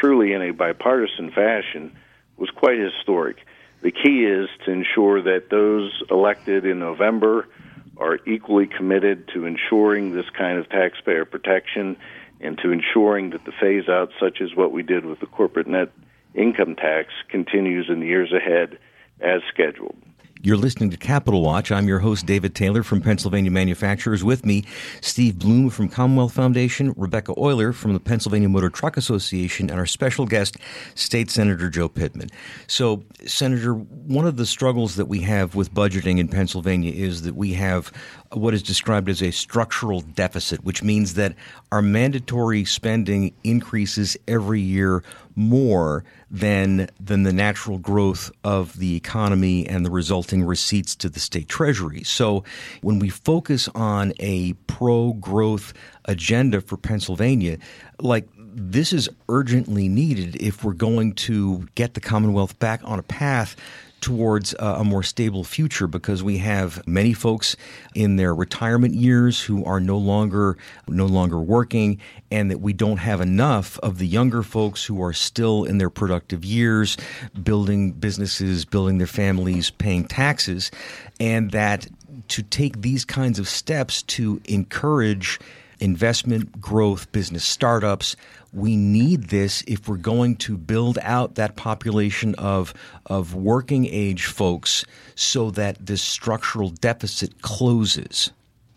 truly 0.00 0.32
in 0.32 0.42
a 0.42 0.52
bipartisan 0.52 1.30
fashion, 1.30 1.96
was 2.36 2.50
quite 2.50 2.78
historic. 2.78 3.38
The 3.82 3.90
key 3.90 4.24
is 4.24 4.48
to 4.64 4.70
ensure 4.70 5.22
that 5.22 5.50
those 5.50 5.92
elected 6.10 6.64
in 6.64 6.78
November 6.78 7.48
are 7.96 8.18
equally 8.26 8.66
committed 8.66 9.28
to 9.34 9.46
ensuring 9.46 10.14
this 10.14 10.28
kind 10.36 10.58
of 10.58 10.68
taxpayer 10.68 11.24
protection 11.24 11.96
and 12.40 12.58
to 12.58 12.70
ensuring 12.70 13.30
that 13.30 13.44
the 13.44 13.52
phase 13.60 13.88
out, 13.88 14.10
such 14.20 14.40
as 14.40 14.54
what 14.54 14.72
we 14.72 14.82
did 14.82 15.04
with 15.04 15.20
the 15.20 15.26
corporate 15.26 15.66
net 15.66 15.90
income 16.34 16.74
tax 16.76 17.08
continues 17.28 17.86
in 17.88 18.00
the 18.00 18.06
years 18.06 18.32
ahead 18.32 18.78
as 19.20 19.40
scheduled. 19.52 19.96
You're 20.44 20.58
listening 20.58 20.90
to 20.90 20.98
Capitol 20.98 21.40
Watch. 21.40 21.72
I'm 21.72 21.88
your 21.88 22.00
host, 22.00 22.26
David 22.26 22.54
Taylor 22.54 22.82
from 22.82 23.00
Pennsylvania 23.00 23.50
Manufacturers. 23.50 24.22
With 24.22 24.44
me, 24.44 24.66
Steve 25.00 25.38
Bloom 25.38 25.70
from 25.70 25.88
Commonwealth 25.88 26.34
Foundation, 26.34 26.92
Rebecca 26.98 27.32
Oyler 27.36 27.72
from 27.72 27.94
the 27.94 27.98
Pennsylvania 27.98 28.50
Motor 28.50 28.68
Truck 28.68 28.98
Association, 28.98 29.70
and 29.70 29.80
our 29.80 29.86
special 29.86 30.26
guest, 30.26 30.58
State 30.94 31.30
Senator 31.30 31.70
Joe 31.70 31.88
Pittman. 31.88 32.28
So, 32.66 33.04
Senator, 33.24 33.72
one 33.72 34.26
of 34.26 34.36
the 34.36 34.44
struggles 34.44 34.96
that 34.96 35.06
we 35.06 35.20
have 35.20 35.54
with 35.54 35.72
budgeting 35.72 36.18
in 36.18 36.28
Pennsylvania 36.28 36.92
is 36.92 37.22
that 37.22 37.36
we 37.36 37.54
have 37.54 37.90
what 38.36 38.54
is 38.54 38.62
described 38.62 39.08
as 39.08 39.22
a 39.22 39.30
structural 39.30 40.00
deficit, 40.00 40.64
which 40.64 40.82
means 40.82 41.14
that 41.14 41.34
our 41.72 41.82
mandatory 41.82 42.64
spending 42.64 43.34
increases 43.44 44.16
every 44.26 44.60
year 44.60 45.02
more 45.36 46.04
than 46.30 46.88
than 47.00 47.24
the 47.24 47.32
natural 47.32 47.78
growth 47.78 48.30
of 48.44 48.78
the 48.78 48.96
economy 48.96 49.66
and 49.66 49.84
the 49.84 49.90
resulting 49.90 50.44
receipts 50.44 50.94
to 50.94 51.08
the 51.08 51.20
state 51.20 51.48
treasury. 51.48 52.02
So 52.04 52.44
when 52.82 52.98
we 52.98 53.08
focus 53.08 53.68
on 53.74 54.12
a 54.20 54.52
pro-growth 54.68 55.72
agenda 56.04 56.60
for 56.60 56.76
Pennsylvania, 56.76 57.58
like 58.00 58.28
this 58.36 58.92
is 58.92 59.08
urgently 59.28 59.88
needed 59.88 60.36
if 60.40 60.62
we're 60.62 60.72
going 60.72 61.14
to 61.14 61.66
get 61.74 61.94
the 61.94 62.00
Commonwealth 62.00 62.58
back 62.58 62.80
on 62.84 62.98
a 62.98 63.02
path 63.02 63.56
towards 64.00 64.54
uh, 64.54 64.76
a 64.78 64.84
more 64.84 65.02
stable 65.02 65.44
future 65.44 65.86
because 65.86 66.22
we 66.22 66.38
have 66.38 66.86
many 66.86 67.12
folks 67.12 67.56
in 67.94 68.16
their 68.16 68.34
retirement 68.34 68.94
years 68.94 69.40
who 69.40 69.64
are 69.64 69.80
no 69.80 69.96
longer 69.96 70.58
no 70.86 71.06
longer 71.06 71.38
working 71.38 71.98
and 72.30 72.50
that 72.50 72.60
we 72.60 72.72
don't 72.72 72.98
have 72.98 73.20
enough 73.20 73.78
of 73.78 73.98
the 73.98 74.06
younger 74.06 74.42
folks 74.42 74.84
who 74.84 75.02
are 75.02 75.12
still 75.12 75.64
in 75.64 75.78
their 75.78 75.90
productive 75.90 76.44
years 76.44 76.96
building 77.42 77.92
businesses 77.92 78.64
building 78.64 78.98
their 78.98 79.06
families 79.06 79.70
paying 79.70 80.04
taxes. 80.04 80.70
And 81.18 81.50
that 81.52 81.86
to 82.28 82.42
take 82.42 82.82
these 82.82 83.04
kinds 83.04 83.38
of 83.38 83.48
steps 83.48 84.02
to 84.02 84.40
encourage 84.44 85.38
investment 85.80 86.60
growth 86.60 87.10
business 87.12 87.44
startups 87.44 88.16
we 88.54 88.76
need 88.76 89.24
this 89.24 89.64
if 89.66 89.88
we're 89.88 89.96
going 89.96 90.36
to 90.36 90.56
build 90.56 90.98
out 91.02 91.34
that 91.34 91.56
population 91.56 92.34
of 92.36 92.72
of 93.06 93.34
working 93.34 93.86
age 93.86 94.26
folks 94.26 94.84
so 95.16 95.50
that 95.50 95.84
this 95.84 96.00
structural 96.00 96.70
deficit 96.70 97.42
closes. 97.42 98.30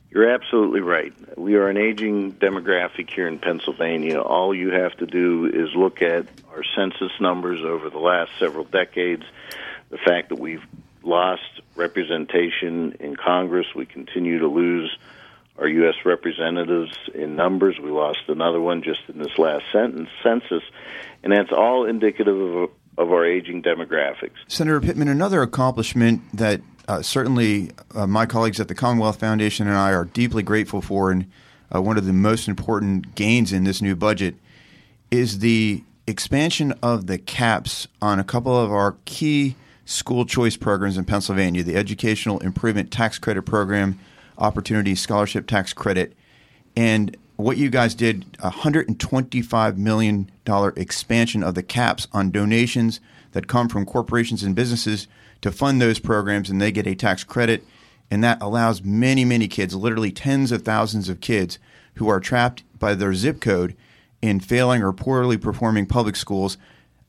You're 0.09 0.29
absolutely 0.31 0.81
right. 0.81 1.13
We 1.37 1.55
are 1.55 1.67
an 1.67 1.77
aging 1.77 2.33
demographic 2.33 3.09
here 3.13 3.27
in 3.27 3.37
Pennsylvania. 3.37 4.19
All 4.19 4.55
you 4.55 4.71
have 4.71 4.97
to 4.97 5.05
do 5.05 5.45
is 5.45 5.75
look 5.75 6.01
at 6.01 6.25
our 6.49 6.63
census 6.75 7.11
numbers 7.19 7.63
over 7.63 7.89
the 7.89 7.99
last 7.99 8.31
several 8.39 8.63
decades, 8.63 9.23
the 9.89 9.97
fact 9.97 10.29
that 10.29 10.39
we've 10.39 10.63
lost 11.03 11.61
representation 11.75 12.93
in 12.99 13.15
Congress, 13.15 13.67
we 13.75 13.85
continue 13.85 14.39
to 14.39 14.47
lose 14.47 14.97
our 15.57 15.67
U.S. 15.67 15.95
representatives 16.05 16.95
in 17.13 17.35
numbers. 17.35 17.77
We 17.81 17.89
lost 17.89 18.19
another 18.27 18.61
one 18.61 18.83
just 18.83 19.01
in 19.07 19.17
this 19.17 19.37
last 19.37 19.65
sentence, 19.71 20.09
census, 20.23 20.63
and 21.23 21.33
that's 21.33 21.51
all 21.51 21.85
indicative 21.85 22.39
of, 22.39 22.69
of 22.97 23.11
our 23.11 23.25
aging 23.25 23.63
demographics. 23.63 24.35
Senator 24.47 24.79
Pittman, 24.79 25.07
another 25.07 25.41
accomplishment 25.41 26.21
that 26.33 26.61
uh, 26.87 27.01
certainly 27.01 27.71
uh, 27.95 28.07
my 28.07 28.25
colleagues 28.25 28.59
at 28.59 28.67
the 28.67 28.75
Commonwealth 28.75 29.19
Foundation 29.19 29.67
and 29.67 29.75
I 29.75 29.91
are 29.93 30.05
deeply 30.05 30.43
grateful 30.43 30.81
for, 30.81 31.11
and 31.11 31.29
uh, 31.73 31.81
one 31.81 31.97
of 31.97 32.05
the 32.05 32.13
most 32.13 32.47
important 32.47 33.15
gains 33.15 33.51
in 33.51 33.63
this 33.63 33.81
new 33.81 33.95
budget 33.95 34.35
is 35.11 35.39
the 35.39 35.83
expansion 36.05 36.73
of 36.81 37.07
the 37.07 37.17
caps 37.17 37.87
on 38.01 38.19
a 38.19 38.23
couple 38.23 38.57
of 38.57 38.71
our 38.71 38.95
key 39.05 39.55
school 39.83 40.25
choice 40.25 40.55
programs 40.55 40.97
in 40.97 41.05
Pennsylvania 41.05 41.63
the 41.63 41.75
Educational 41.75 42.39
Improvement 42.39 42.91
Tax 42.91 43.17
Credit 43.19 43.41
Program 43.41 43.99
Opportunity 44.37 44.95
Scholarship 44.95 45.47
Tax 45.47 45.73
Credit. 45.73 46.13
And 46.75 47.15
what 47.37 47.57
you 47.57 47.69
guys 47.69 47.95
did, 47.95 48.25
a 48.39 48.49
$125 48.49 49.77
million 49.77 50.31
expansion 50.75 51.43
of 51.43 51.55
the 51.55 51.63
caps 51.63 52.07
on 52.11 52.31
donations 52.31 52.99
that 53.31 53.47
come 53.47 53.69
from 53.69 53.85
corporations 53.85 54.43
and 54.43 54.55
businesses 54.55 55.07
to 55.41 55.51
fund 55.51 55.81
those 55.81 55.99
programs, 55.99 56.49
and 56.49 56.61
they 56.61 56.71
get 56.71 56.87
a 56.87 56.95
tax 56.95 57.23
credit. 57.23 57.63
And 58.09 58.23
that 58.23 58.41
allows 58.41 58.83
many, 58.83 59.25
many 59.25 59.47
kids, 59.47 59.75
literally 59.75 60.11
tens 60.11 60.51
of 60.51 60.63
thousands 60.63 61.09
of 61.09 61.21
kids, 61.21 61.59
who 61.95 62.07
are 62.07 62.19
trapped 62.19 62.63
by 62.79 62.95
their 62.95 63.13
zip 63.13 63.41
code 63.41 63.75
in 64.21 64.39
failing 64.39 64.81
or 64.81 64.93
poorly 64.93 65.37
performing 65.37 65.85
public 65.85 66.15
schools, 66.15 66.57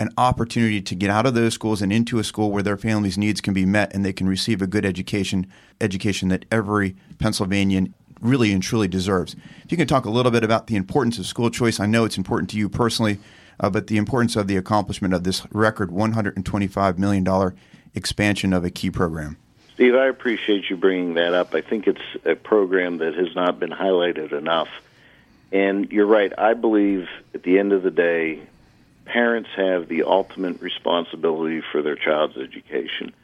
an 0.00 0.10
opportunity 0.16 0.80
to 0.80 0.94
get 0.94 1.10
out 1.10 1.26
of 1.26 1.34
those 1.34 1.54
schools 1.54 1.82
and 1.82 1.92
into 1.92 2.18
a 2.18 2.24
school 2.24 2.50
where 2.52 2.62
their 2.62 2.76
families' 2.76 3.18
needs 3.18 3.40
can 3.40 3.52
be 3.52 3.66
met 3.66 3.92
and 3.94 4.04
they 4.04 4.12
can 4.12 4.28
receive 4.28 4.62
a 4.62 4.66
good 4.66 4.84
education, 4.84 5.46
education 5.80 6.28
that 6.28 6.44
every 6.52 6.96
Pennsylvanian 7.18 7.94
really 8.20 8.52
and 8.52 8.62
truly 8.62 8.88
deserves. 8.88 9.34
If 9.64 9.72
you 9.72 9.76
can 9.76 9.86
talk 9.86 10.04
a 10.04 10.10
little 10.10 10.32
bit 10.32 10.44
about 10.44 10.66
the 10.66 10.76
importance 10.76 11.18
of 11.18 11.26
school 11.26 11.50
choice, 11.50 11.80
I 11.80 11.86
know 11.86 12.04
it's 12.04 12.18
important 12.18 12.50
to 12.50 12.56
you 12.56 12.68
personally, 12.68 13.18
uh, 13.60 13.70
but 13.70 13.88
the 13.88 13.96
importance 13.96 14.36
of 14.36 14.46
the 14.46 14.56
accomplishment 14.56 15.14
of 15.14 15.24
this 15.24 15.46
record 15.50 15.90
$125 15.90 16.98
million 16.98 17.54
expansion 17.94 18.52
of 18.52 18.64
a 18.64 18.70
key 18.70 18.90
program. 18.90 19.36
Steve, 19.74 19.94
I 19.94 20.06
appreciate 20.06 20.70
you 20.70 20.76
bringing 20.76 21.14
that 21.14 21.34
up. 21.34 21.54
I 21.54 21.60
think 21.60 21.86
it's 21.86 22.00
a 22.24 22.34
program 22.34 22.98
that 22.98 23.14
has 23.14 23.34
not 23.34 23.60
been 23.60 23.70
highlighted 23.70 24.32
enough. 24.32 24.68
And 25.52 25.90
you're 25.90 26.06
right. 26.06 26.32
I 26.36 26.54
believe 26.54 27.08
at 27.34 27.42
the 27.42 27.58
end 27.58 27.72
of 27.72 27.82
the 27.82 27.90
day, 27.90 28.40
parents 29.08 29.48
have 29.56 29.88
the 29.88 30.04
ultimate 30.04 30.60
responsibility 30.60 31.62
for 31.72 31.82
their 31.82 31.96
child's 31.96 32.36
education. 32.36 33.14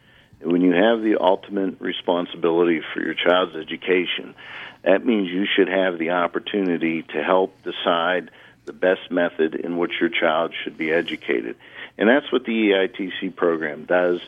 And 0.40 0.52
when 0.52 0.62
you 0.62 0.72
have 0.72 1.02
the 1.02 1.16
ultimate 1.20 1.80
responsibility 1.80 2.82
for 2.92 3.00
your 3.00 3.14
child's 3.14 3.56
education, 3.56 4.34
that 4.82 5.04
means 5.04 5.28
you 5.30 5.46
should 5.46 5.68
have 5.68 5.98
the 5.98 6.10
opportunity 6.10 7.02
to 7.02 7.22
help 7.22 7.54
decide 7.62 8.30
the 8.66 8.72
best 8.72 9.10
method 9.10 9.54
in 9.54 9.76
which 9.76 9.92
your 10.00 10.10
child 10.10 10.52
should 10.62 10.76
be 10.76 10.90
educated. 10.90 11.56
And 11.96 12.08
that's 12.08 12.30
what 12.32 12.44
the 12.44 12.70
EITC 12.70 13.36
program 13.36 13.84
does. 13.84 14.20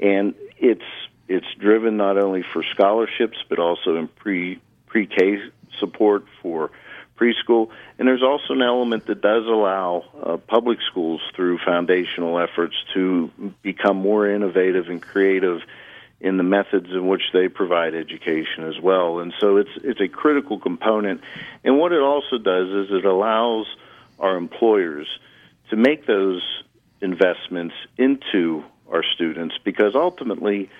And 0.00 0.34
it's 0.58 0.82
it's 1.28 1.46
driven 1.58 1.96
not 1.96 2.18
only 2.18 2.42
for 2.52 2.62
scholarships 2.74 3.38
but 3.48 3.58
also 3.58 3.96
in 3.96 4.08
pre 4.08 4.60
pre 4.86 5.06
K 5.06 5.38
support 5.78 6.24
for 6.42 6.70
preschool. 7.16 7.68
And 7.98 8.08
there's 8.08 8.22
also 8.22 8.54
an 8.54 8.62
element 8.62 9.06
that 9.06 9.20
does 9.20 9.46
allow 9.46 10.04
uh, 10.20 10.36
public 10.38 10.78
schools 10.90 11.20
through 11.34 11.58
foundational 11.58 12.38
efforts 12.38 12.74
to 12.94 13.30
become 13.62 13.96
more 13.96 14.28
innovative 14.28 14.88
and 14.88 15.00
creative 15.00 15.60
in 16.20 16.36
the 16.36 16.44
methods 16.44 16.88
in 16.90 17.08
which 17.08 17.22
they 17.32 17.48
provide 17.48 17.94
education 17.94 18.64
as 18.64 18.80
well. 18.80 19.18
And 19.18 19.34
so 19.40 19.56
it's 19.56 19.70
it's 19.82 20.00
a 20.00 20.08
critical 20.08 20.58
component. 20.58 21.20
And 21.64 21.78
what 21.78 21.92
it 21.92 22.00
also 22.00 22.38
does 22.38 22.68
is 22.68 22.92
it 22.92 23.04
allows 23.04 23.66
our 24.20 24.36
employers 24.36 25.08
to 25.70 25.76
make 25.76 26.06
those 26.06 26.42
investments 27.00 27.74
into 27.98 28.62
our 28.88 29.02
students 29.02 29.56
because 29.64 29.94
ultimately 29.96 30.70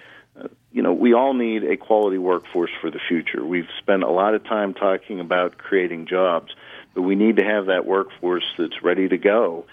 you 0.72 0.82
know, 0.82 0.92
we 0.92 1.12
all 1.12 1.34
need 1.34 1.64
a 1.64 1.76
quality 1.76 2.18
workforce 2.18 2.70
for 2.80 2.90
the 2.90 3.00
future. 3.08 3.44
We've 3.44 3.68
spent 3.78 4.02
a 4.02 4.10
lot 4.10 4.34
of 4.34 4.44
time 4.44 4.74
talking 4.74 5.20
about 5.20 5.58
creating 5.58 6.06
jobs, 6.06 6.54
but 6.94 7.02
we 7.02 7.14
need 7.14 7.36
to 7.36 7.44
have 7.44 7.66
that 7.66 7.84
workforce 7.84 8.44
that's 8.56 8.82
ready 8.82 9.08
to 9.08 9.18
go. 9.18 9.66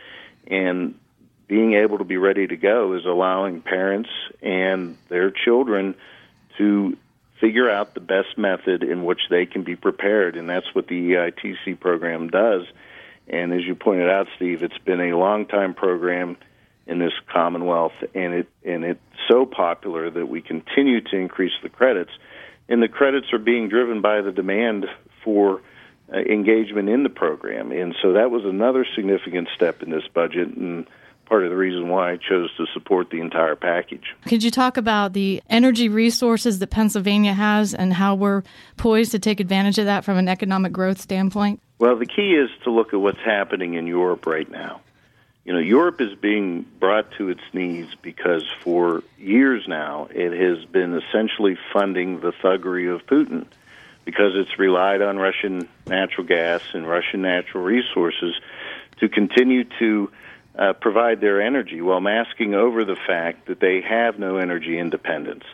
And 0.47 0.95
being 1.47 1.73
able 1.73 1.97
to 1.99 2.03
be 2.03 2.17
ready 2.17 2.45
to 2.45 2.57
go 2.57 2.93
is 2.93 3.05
allowing 3.05 3.61
parents 3.61 4.09
and 4.41 4.97
their 5.07 5.31
children 5.31 5.95
to 6.57 6.97
figure 7.39 7.69
out 7.69 7.93
the 7.93 8.01
best 8.01 8.37
method 8.37 8.83
in 8.83 9.05
which 9.05 9.21
they 9.29 9.45
can 9.45 9.63
be 9.63 9.75
prepared, 9.75 10.35
and 10.35 10.49
that's 10.49 10.75
what 10.75 10.87
the 10.87 11.11
EITC 11.11 11.79
program 11.79 12.27
does. 12.27 12.63
And 13.27 13.53
as 13.53 13.63
you 13.63 13.75
pointed 13.75 14.09
out, 14.09 14.27
Steve, 14.35 14.63
it's 14.63 14.77
been 14.79 14.99
a 14.99 15.17
long 15.17 15.45
time 15.45 15.73
program 15.73 16.35
in 16.89 17.00
this 17.00 17.13
Commonwealth, 17.31 17.93
and 18.15 18.34
it 18.34 18.48
and 18.65 18.84
it's 18.84 19.00
so 19.29 19.46
popular 19.46 20.10
that 20.10 20.25
we 20.25 20.41
continue 20.41 21.01
to 21.01 21.15
increase 21.15 21.53
the 21.62 21.69
credits, 21.69 22.12
and 22.67 22.81
the 22.81 22.88
credits 22.88 23.27
are 23.31 23.39
being 23.39 23.69
driven 23.69 24.01
by 24.01 24.22
the 24.22 24.31
demand 24.31 24.88
for 25.24 25.62
uh, 26.12 26.17
engagement 26.17 26.89
in 26.89 27.03
the 27.03 27.10
program, 27.10 27.72
and 27.72 27.96
so 28.01 28.13
that 28.13 28.31
was 28.31 28.43
another 28.43 28.86
significant 28.96 29.48
step 29.55 29.84
in 29.84 29.91
this 29.91 30.08
budget, 30.13 30.48
and 30.48 30.88
part 31.25 31.43
of 31.43 31.51
the 31.51 31.55
reason 31.55 31.89
why 31.89 32.13
I 32.13 32.17
chose 32.17 32.50
to 32.58 32.65
support 32.74 33.12
the 33.12 33.22
entire 33.22 33.55
package. 33.55 34.15
Could 34.25 34.43
you 34.43 34.50
talk 34.50 34.77
about 34.77 35.13
the 35.13 35.43
energy 35.48 35.88
resources 35.88 36.57
that 36.57 36.72
Pennsylvania 36.72 37.33
has 37.33 37.75
and 37.75 37.94
how 37.94 38.16
we're 38.16 38.42
poised 38.77 39.11
to 39.11 39.20
take 39.20 39.40
advantage 39.40 39.77
of 39.77 39.85
that 39.85 40.03
from 40.03 40.18
an 40.18 40.27
economic 40.27 40.74
growth 40.74 41.00
standpoint? 41.00 41.61
Well, 41.77 41.98
the 41.98 42.07
key 42.07 42.31
is 42.31 42.50
to 42.63 42.72
look 42.72 42.94
at 42.94 43.00
what's 43.00 43.22
happening 43.24 43.75
in 43.75 43.85
Europe 43.85 44.25
right 44.25 44.50
now. 44.50 44.81
You 45.50 45.55
know, 45.55 45.62
Europe 45.62 46.00
is 46.00 46.14
being 46.14 46.64
brought 46.79 47.14
to 47.14 47.29
its 47.29 47.42
knees 47.53 47.88
because 48.03 48.44
for 48.62 49.01
years 49.18 49.68
now 49.68 50.07
it 50.14 50.31
has 50.31 50.64
been 50.66 50.96
essentially 50.96 51.57
funding 51.74 52.20
the 52.20 52.33
thuggery 52.33 52.94
of 52.94 53.03
Putin 53.07 53.48
because 54.05 54.33
it's 54.35 54.59
relied 54.59 55.01
on 55.01 55.18
Russian 55.18 55.68
natural 55.88 56.27
gas 56.27 56.62
and 56.75 56.88
Russian 56.88 57.24
natural 57.24 57.64
resources 57.64 58.40
to 59.00 59.09
continue 59.09 59.64
to 59.79 60.12
uh, 60.55 60.74
provide 60.74 61.20
their 61.20 61.42
energy 61.42 61.81
while 61.81 62.00
masking 62.00 62.53
over 62.53 62.85
the 62.85 62.98
fact 63.07 63.48
that 63.48 63.59
they 63.59 63.81
have 63.81 64.20
no 64.20 64.38
energy 64.38 64.77
independence. 64.77 65.46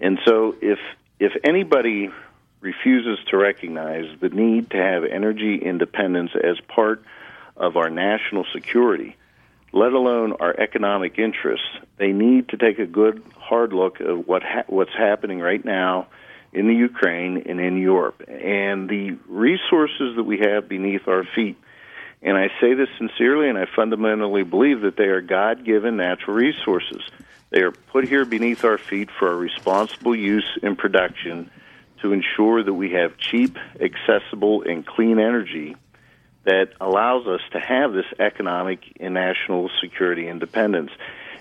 And 0.00 0.18
so, 0.24 0.56
if 0.60 0.80
if 1.20 1.30
anybody 1.44 2.10
refuses 2.60 3.24
to 3.30 3.36
recognize 3.36 4.06
the 4.18 4.30
need 4.30 4.70
to 4.70 4.78
have 4.78 5.04
energy 5.04 5.58
independence 5.62 6.32
as 6.34 6.58
part 6.66 7.04
of 7.56 7.76
our 7.76 7.88
national 7.88 8.44
security, 8.52 9.14
let 9.72 9.92
alone 9.92 10.32
our 10.40 10.58
economic 10.58 11.18
interests, 11.18 11.66
they 11.96 12.12
need 12.12 12.48
to 12.50 12.56
take 12.56 12.78
a 12.78 12.86
good 12.86 13.22
hard 13.36 13.72
look 13.72 14.00
at 14.00 14.26
what 14.26 14.42
ha- 14.42 14.64
what's 14.66 14.94
happening 14.96 15.40
right 15.40 15.64
now 15.64 16.06
in 16.52 16.66
the 16.66 16.74
Ukraine 16.74 17.44
and 17.46 17.60
in 17.60 17.76
Europe 17.76 18.22
and 18.28 18.88
the 18.88 19.16
resources 19.28 20.16
that 20.16 20.24
we 20.24 20.38
have 20.38 20.68
beneath 20.68 21.06
our 21.06 21.24
feet 21.34 21.58
and 22.22 22.36
I 22.36 22.48
say 22.60 22.74
this 22.74 22.88
sincerely, 22.98 23.48
and 23.48 23.56
I 23.56 23.66
fundamentally 23.76 24.42
believe 24.42 24.80
that 24.80 24.96
they 24.96 25.04
are 25.04 25.20
God 25.20 25.64
given 25.64 25.96
natural 25.96 26.36
resources. 26.36 27.02
They 27.50 27.60
are 27.60 27.70
put 27.70 28.08
here 28.08 28.24
beneath 28.24 28.64
our 28.64 28.78
feet 28.78 29.08
for 29.10 29.28
our 29.28 29.36
responsible 29.36 30.14
use 30.14 30.58
and 30.62 30.76
production 30.76 31.50
to 32.02 32.12
ensure 32.12 32.62
that 32.62 32.74
we 32.74 32.92
have 32.92 33.16
cheap, 33.18 33.56
accessible, 33.80 34.62
and 34.62 34.84
clean 34.84 35.18
energy 35.18 35.76
that 36.44 36.72
allows 36.80 37.26
us 37.26 37.40
to 37.52 37.60
have 37.60 37.92
this 37.92 38.06
economic 38.18 38.80
and 39.00 39.14
national 39.14 39.70
security 39.80 40.28
independence. 40.28 40.90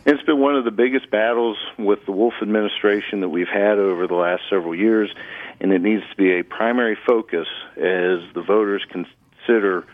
It's 0.06 0.24
been 0.24 0.40
one 0.40 0.56
of 0.56 0.64
the 0.64 0.72
biggest 0.72 1.10
battles 1.12 1.58
with 1.78 2.06
the 2.06 2.12
Wolf 2.12 2.36
administration 2.42 3.22
that 3.22 3.30
we've 3.30 3.48
had 3.48 3.78
over 3.78 4.08
the 4.08 4.16
last 4.16 4.44
several 4.50 4.74
years, 4.74 5.14
and 5.60 5.74
it 5.74 5.82
needs 5.82 6.04
to 6.10 6.16
be 6.16 6.40
a 6.40 6.44
primary 6.44 6.98
focus 7.06 7.48
as 7.76 8.20
the 8.34 8.44
voters 8.46 8.86
consider 8.90 9.86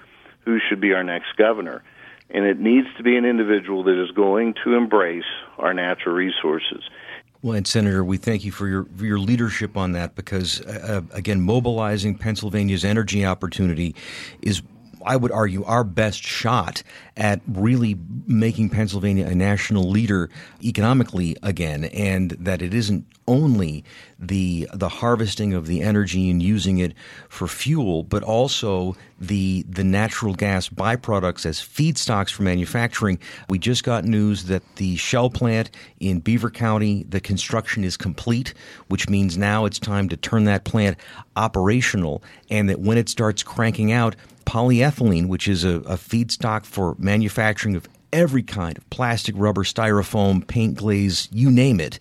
who 0.45 0.59
should 0.59 0.79
be 0.79 0.93
our 0.93 1.03
next 1.03 1.35
governor. 1.37 1.83
And 2.29 2.45
it 2.45 2.59
needs 2.59 2.87
to 2.97 3.03
be 3.03 3.15
an 3.15 3.25
individual 3.25 3.83
that 3.83 4.01
is 4.01 4.11
going 4.11 4.55
to 4.63 4.75
embrace 4.75 5.23
our 5.57 5.73
natural 5.73 6.15
resources. 6.15 6.83
Well, 7.41 7.57
and 7.57 7.67
Senator, 7.67 8.03
we 8.03 8.17
thank 8.17 8.45
you 8.45 8.51
for 8.51 8.67
your 8.67 8.85
for 8.95 9.05
your 9.05 9.19
leadership 9.19 9.75
on 9.75 9.91
that 9.91 10.15
because, 10.15 10.61
uh, 10.61 11.01
again, 11.11 11.41
mobilizing 11.41 12.17
Pennsylvania's 12.17 12.85
energy 12.85 13.25
opportunity 13.25 13.95
is 14.41 14.61
I 15.05 15.15
would 15.15 15.31
argue, 15.31 15.63
our 15.63 15.83
best 15.83 16.23
shot 16.23 16.83
at 17.15 17.41
really 17.47 17.97
making 18.25 18.69
Pennsylvania 18.69 19.27
a 19.27 19.35
national 19.35 19.89
leader 19.89 20.29
economically 20.63 21.35
again, 21.43 21.85
and 21.85 22.31
that 22.31 22.61
it 22.61 22.73
isn't 22.73 23.05
only 23.27 23.83
the 24.19 24.67
the 24.73 24.89
harvesting 24.89 25.53
of 25.53 25.67
the 25.67 25.81
energy 25.81 26.29
and 26.29 26.41
using 26.41 26.79
it 26.79 26.93
for 27.29 27.47
fuel, 27.47 28.03
but 28.03 28.23
also 28.23 28.95
the 29.19 29.63
the 29.69 29.83
natural 29.83 30.33
gas 30.33 30.69
byproducts 30.69 31.45
as 31.45 31.59
feedstocks 31.59 32.31
for 32.31 32.43
manufacturing. 32.43 33.19
We 33.49 33.59
just 33.59 33.83
got 33.83 34.05
news 34.05 34.45
that 34.45 34.63
the 34.75 34.95
Shell 34.97 35.29
plant 35.29 35.69
in 35.99 36.19
Beaver 36.19 36.49
County, 36.49 37.03
the 37.07 37.21
construction 37.21 37.83
is 37.83 37.95
complete, 37.95 38.53
which 38.87 39.07
means 39.07 39.37
now 39.37 39.65
it's 39.65 39.79
time 39.79 40.09
to 40.09 40.17
turn 40.17 40.45
that 40.45 40.63
plant 40.63 40.97
operational, 41.35 42.23
and 42.49 42.69
that 42.69 42.79
when 42.79 42.97
it 42.97 43.09
starts 43.09 43.43
cranking 43.43 43.91
out, 43.91 44.15
polyethylene, 44.45 45.27
which 45.27 45.47
is 45.47 45.63
a, 45.63 45.77
a 45.77 45.97
feedstock 45.97 46.65
for 46.65 46.95
manufacturing 46.97 47.75
of 47.75 47.87
every 48.11 48.43
kind 48.43 48.77
of 48.77 48.89
plastic, 48.89 49.35
rubber, 49.37 49.63
styrofoam, 49.63 50.45
paint 50.47 50.75
glaze, 50.75 51.27
you 51.31 51.49
name 51.49 51.79
it. 51.79 51.99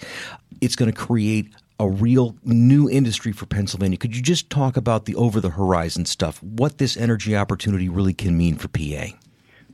It's 0.61 0.77
going 0.77 0.91
to 0.91 0.97
create 0.97 1.53
a 1.81 1.89
real 1.89 2.37
new 2.45 2.89
industry 2.89 3.33
for 3.33 3.47
Pennsylvania. 3.47 3.99
Could 3.99 4.15
you 4.15 4.23
just 4.23 4.51
talk 4.51 4.77
about 4.77 5.07
the 5.07 5.17
over 5.17 5.41
the 5.41 5.51
horizon 5.51 6.05
stuff, 6.05 6.41
what 6.43 6.79
this 6.79 6.97
energy 6.97 7.35
opportunity 7.35 7.89
really 7.89 8.15
can 8.15 8.37
mean 8.37 8.57
for 8.57 8.69
PA? 8.69 9.17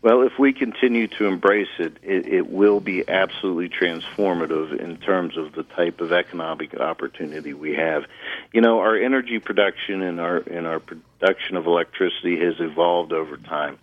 Well, 0.01 0.23
if 0.23 0.39
we 0.39 0.53
continue 0.53 1.09
to 1.09 1.27
embrace 1.27 1.69
it, 1.79 1.97
it, 2.03 2.29
it, 2.29 2.49
will 2.49 2.79
be 2.79 3.09
absolutely 3.09 3.69
transformative 3.69 4.79
in 4.79 4.99
terms 4.99 5.37
of 5.37 5.53
the 5.53 5.65
type 5.65 6.01
of 6.01 6.13
economic 6.13 6.79
opportunity 6.79 7.53
we 7.53 7.75
have. 7.75 8.05
You 8.53 8.61
know, 8.61 8.79
our 8.79 8.97
energy 8.97 9.41
production 9.41 10.03
and 10.03 10.21
our 10.21 10.37
and 10.37 10.69
our 10.69 10.79
production 10.79 11.57
of 11.57 11.67
electricity 11.67 12.39
has 12.39 12.55
evolved 12.61 13.13
over 13.13 13.37
time. 13.39 13.79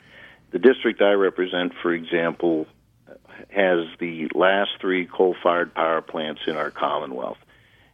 The 0.52 0.60
district 0.60 1.02
I 1.02 1.12
represent, 1.14 1.74
for 1.82 1.94
example, 1.94 2.68
has 3.50 3.86
the 4.00 4.30
last 4.34 4.72
three 4.80 5.06
coal-fired 5.06 5.74
power 5.74 6.02
plants 6.02 6.42
in 6.48 6.56
our 6.56 6.72
Commonwealth, 6.72 7.40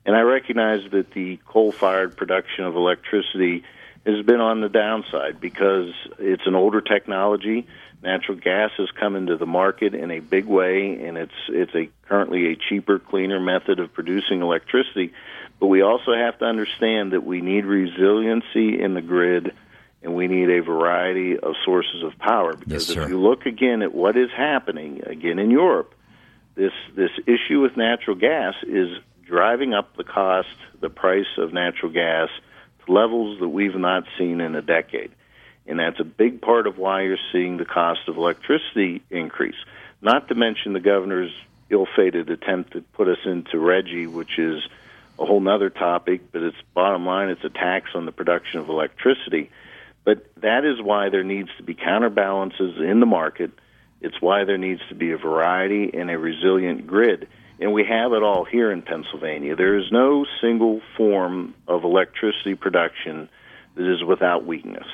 and 0.05 0.15
I 0.15 0.21
recognize 0.21 0.81
that 0.91 1.09
the 1.11 1.39
coal-fired 1.47 2.15
production 2.15 2.65
of 2.65 2.75
electricity 2.75 3.63
has 4.05 4.23
been 4.23 4.41
on 4.41 4.61
the 4.61 4.69
downside 4.69 5.39
because 5.41 5.91
it's 6.19 6.45
an 6.45 6.53
older 6.53 6.81
technology 6.81 7.67
Natural 8.03 8.37
gas 8.37 8.71
has 8.77 8.89
come 8.99 9.15
into 9.15 9.37
the 9.37 9.45
market 9.45 9.93
in 9.93 10.09
a 10.09 10.19
big 10.19 10.45
way, 10.45 11.05
and 11.05 11.17
it's 11.17 11.31
it's 11.49 11.73
a 11.75 11.89
currently 12.07 12.51
a 12.51 12.55
cheaper, 12.55 12.97
cleaner 12.97 13.39
method 13.39 13.79
of 13.79 13.93
producing 13.93 14.41
electricity. 14.41 15.13
But 15.59 15.67
we 15.67 15.83
also 15.83 16.13
have 16.13 16.39
to 16.39 16.45
understand 16.45 17.13
that 17.13 17.23
we 17.23 17.41
need 17.41 17.65
resiliency 17.65 18.81
in 18.81 18.95
the 18.95 19.01
grid, 19.01 19.53
and 20.01 20.15
we 20.15 20.27
need 20.27 20.49
a 20.49 20.63
variety 20.63 21.37
of 21.37 21.53
sources 21.63 22.01
of 22.01 22.17
power. 22.17 22.55
Because 22.55 22.89
yes, 22.89 22.97
if 22.97 23.09
you 23.09 23.19
look 23.19 23.45
again 23.45 23.83
at 23.83 23.93
what 23.93 24.17
is 24.17 24.31
happening 24.35 25.03
again 25.05 25.37
in 25.37 25.51
Europe, 25.51 25.93
this 26.55 26.73
this 26.95 27.11
issue 27.27 27.61
with 27.61 27.77
natural 27.77 28.15
gas 28.15 28.55
is 28.63 28.89
driving 29.27 29.75
up 29.75 29.95
the 29.95 30.03
cost, 30.03 30.49
the 30.79 30.89
price 30.89 31.37
of 31.37 31.53
natural 31.53 31.91
gas 31.91 32.29
to 32.85 32.91
levels 32.91 33.39
that 33.39 33.47
we've 33.47 33.75
not 33.75 34.03
seen 34.17 34.41
in 34.41 34.55
a 34.55 34.61
decade. 34.61 35.11
And 35.71 35.79
that's 35.79 36.01
a 36.01 36.03
big 36.03 36.41
part 36.41 36.67
of 36.67 36.77
why 36.77 37.03
you're 37.03 37.17
seeing 37.31 37.55
the 37.55 37.63
cost 37.63 38.01
of 38.09 38.17
electricity 38.17 39.01
increase. 39.09 39.55
Not 40.01 40.27
to 40.27 40.35
mention 40.35 40.73
the 40.73 40.81
governor's 40.81 41.31
ill 41.69 41.87
fated 41.95 42.29
attempt 42.29 42.73
to 42.73 42.81
put 42.81 43.07
us 43.07 43.19
into 43.23 43.51
RGGI, 43.55 44.11
which 44.11 44.37
is 44.37 44.61
a 45.17 45.25
whole 45.25 45.47
other 45.47 45.69
topic, 45.69 46.29
but 46.33 46.41
it's 46.41 46.57
bottom 46.73 47.05
line, 47.05 47.29
it's 47.29 47.45
a 47.45 47.49
tax 47.49 47.91
on 47.95 48.05
the 48.05 48.11
production 48.11 48.59
of 48.59 48.67
electricity. 48.67 49.49
But 50.03 50.25
that 50.41 50.65
is 50.65 50.81
why 50.81 51.07
there 51.07 51.23
needs 51.23 51.47
to 51.55 51.63
be 51.63 51.73
counterbalances 51.73 52.77
in 52.77 52.99
the 52.99 53.05
market. 53.05 53.51
It's 54.01 54.21
why 54.21 54.43
there 54.43 54.57
needs 54.57 54.81
to 54.89 54.95
be 54.95 55.11
a 55.11 55.17
variety 55.17 55.89
and 55.93 56.11
a 56.11 56.17
resilient 56.17 56.85
grid. 56.85 57.29
And 57.61 57.71
we 57.71 57.85
have 57.85 58.11
it 58.11 58.23
all 58.23 58.43
here 58.43 58.73
in 58.73 58.81
Pennsylvania. 58.81 59.55
There 59.55 59.77
is 59.77 59.89
no 59.89 60.25
single 60.41 60.81
form 60.97 61.55
of 61.65 61.85
electricity 61.85 62.55
production 62.55 63.29
that 63.75 63.89
is 63.89 64.03
without 64.03 64.45
weakness 64.45 64.87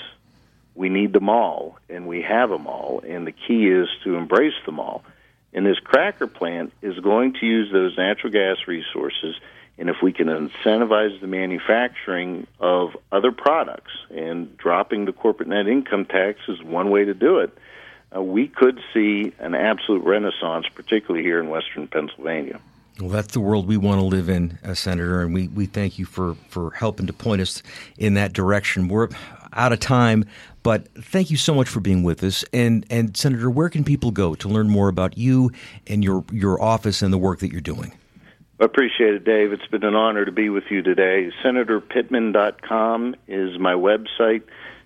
we 0.77 0.89
need 0.89 1.11
them 1.11 1.27
all, 1.27 1.79
and 1.89 2.07
we 2.07 2.21
have 2.21 2.49
them 2.49 2.67
all, 2.67 3.01
and 3.05 3.25
the 3.25 3.31
key 3.31 3.67
is 3.67 3.89
to 4.03 4.15
embrace 4.15 4.53
them 4.65 4.79
all. 4.79 5.03
And 5.51 5.65
this 5.65 5.79
cracker 5.79 6.27
plant 6.27 6.71
is 6.83 6.99
going 6.99 7.33
to 7.39 7.45
use 7.45 7.71
those 7.71 7.97
natural 7.97 8.31
gas 8.31 8.57
resources, 8.67 9.35
and 9.79 9.89
if 9.89 9.97
we 10.03 10.13
can 10.13 10.27
incentivize 10.27 11.19
the 11.19 11.27
manufacturing 11.27 12.45
of 12.59 12.95
other 13.11 13.31
products, 13.31 13.91
and 14.11 14.55
dropping 14.57 15.05
the 15.05 15.13
corporate 15.13 15.49
net 15.49 15.67
income 15.67 16.05
tax 16.05 16.39
is 16.47 16.61
one 16.61 16.91
way 16.91 17.05
to 17.05 17.15
do 17.15 17.39
it, 17.39 17.57
uh, 18.15 18.21
we 18.21 18.47
could 18.47 18.79
see 18.93 19.33
an 19.39 19.55
absolute 19.55 20.03
renaissance, 20.03 20.67
particularly 20.73 21.23
here 21.23 21.39
in 21.39 21.49
western 21.49 21.87
Pennsylvania. 21.87 22.59
Well, 22.99 23.09
that's 23.09 23.33
the 23.33 23.39
world 23.39 23.67
we 23.67 23.77
want 23.77 23.99
to 23.99 24.05
live 24.05 24.29
in, 24.29 24.57
uh, 24.63 24.73
Senator, 24.73 25.21
and 25.21 25.33
we, 25.33 25.47
we 25.49 25.65
thank 25.65 25.99
you 25.99 26.05
for, 26.05 26.35
for 26.49 26.71
helping 26.71 27.05
to 27.07 27.13
point 27.13 27.41
us 27.41 27.61
in 27.97 28.15
that 28.15 28.33
direction. 28.33 28.87
We're 28.87 29.09
out 29.53 29.71
of 29.71 29.79
time, 29.79 30.25
but 30.67 30.85
thank 30.95 31.31
you 31.31 31.37
so 31.37 31.55
much 31.55 31.69
for 31.69 31.79
being 31.79 32.03
with 32.03 32.21
us. 32.25 32.43
And 32.51 32.85
and 32.89 33.15
Senator, 33.15 33.49
where 33.49 33.69
can 33.69 33.85
people 33.85 34.11
go 34.11 34.35
to 34.35 34.49
learn 34.49 34.67
more 34.67 34.89
about 34.89 35.17
you 35.17 35.49
and 35.87 36.03
your 36.03 36.25
your 36.29 36.61
office 36.61 37.01
and 37.01 37.13
the 37.13 37.17
work 37.17 37.39
that 37.39 37.53
you're 37.53 37.61
doing? 37.61 37.93
Appreciate 38.59 39.13
it, 39.13 39.23
Dave. 39.23 39.53
It's 39.53 39.65
been 39.67 39.85
an 39.85 39.95
honor 39.95 40.25
to 40.25 40.31
be 40.33 40.49
with 40.49 40.65
you 40.69 40.81
today. 40.81 41.31
SenatorPittman.com 41.41 43.15
is 43.29 43.57
my 43.57 43.75
website. 43.75 44.41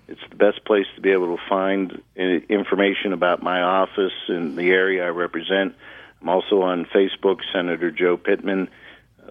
It's 0.08 0.22
the 0.30 0.36
best 0.36 0.64
place 0.66 0.86
to 0.94 1.02
be 1.02 1.14
able 1.14 1.36
to 1.36 1.44
find 1.50 2.00
uh, 2.16 2.22
information 2.22 3.12
about 3.12 3.42
my 3.42 3.64
office 3.64 4.14
and 4.28 4.56
the 4.56 4.70
area 4.70 5.04
I 5.04 5.10
represent. 5.10 5.74
I'm 6.22 6.30
also 6.30 6.62
on 6.62 6.86
Facebook, 6.86 7.40
Senator 7.52 7.90
Joe 7.90 8.18
Pittman 8.18 8.70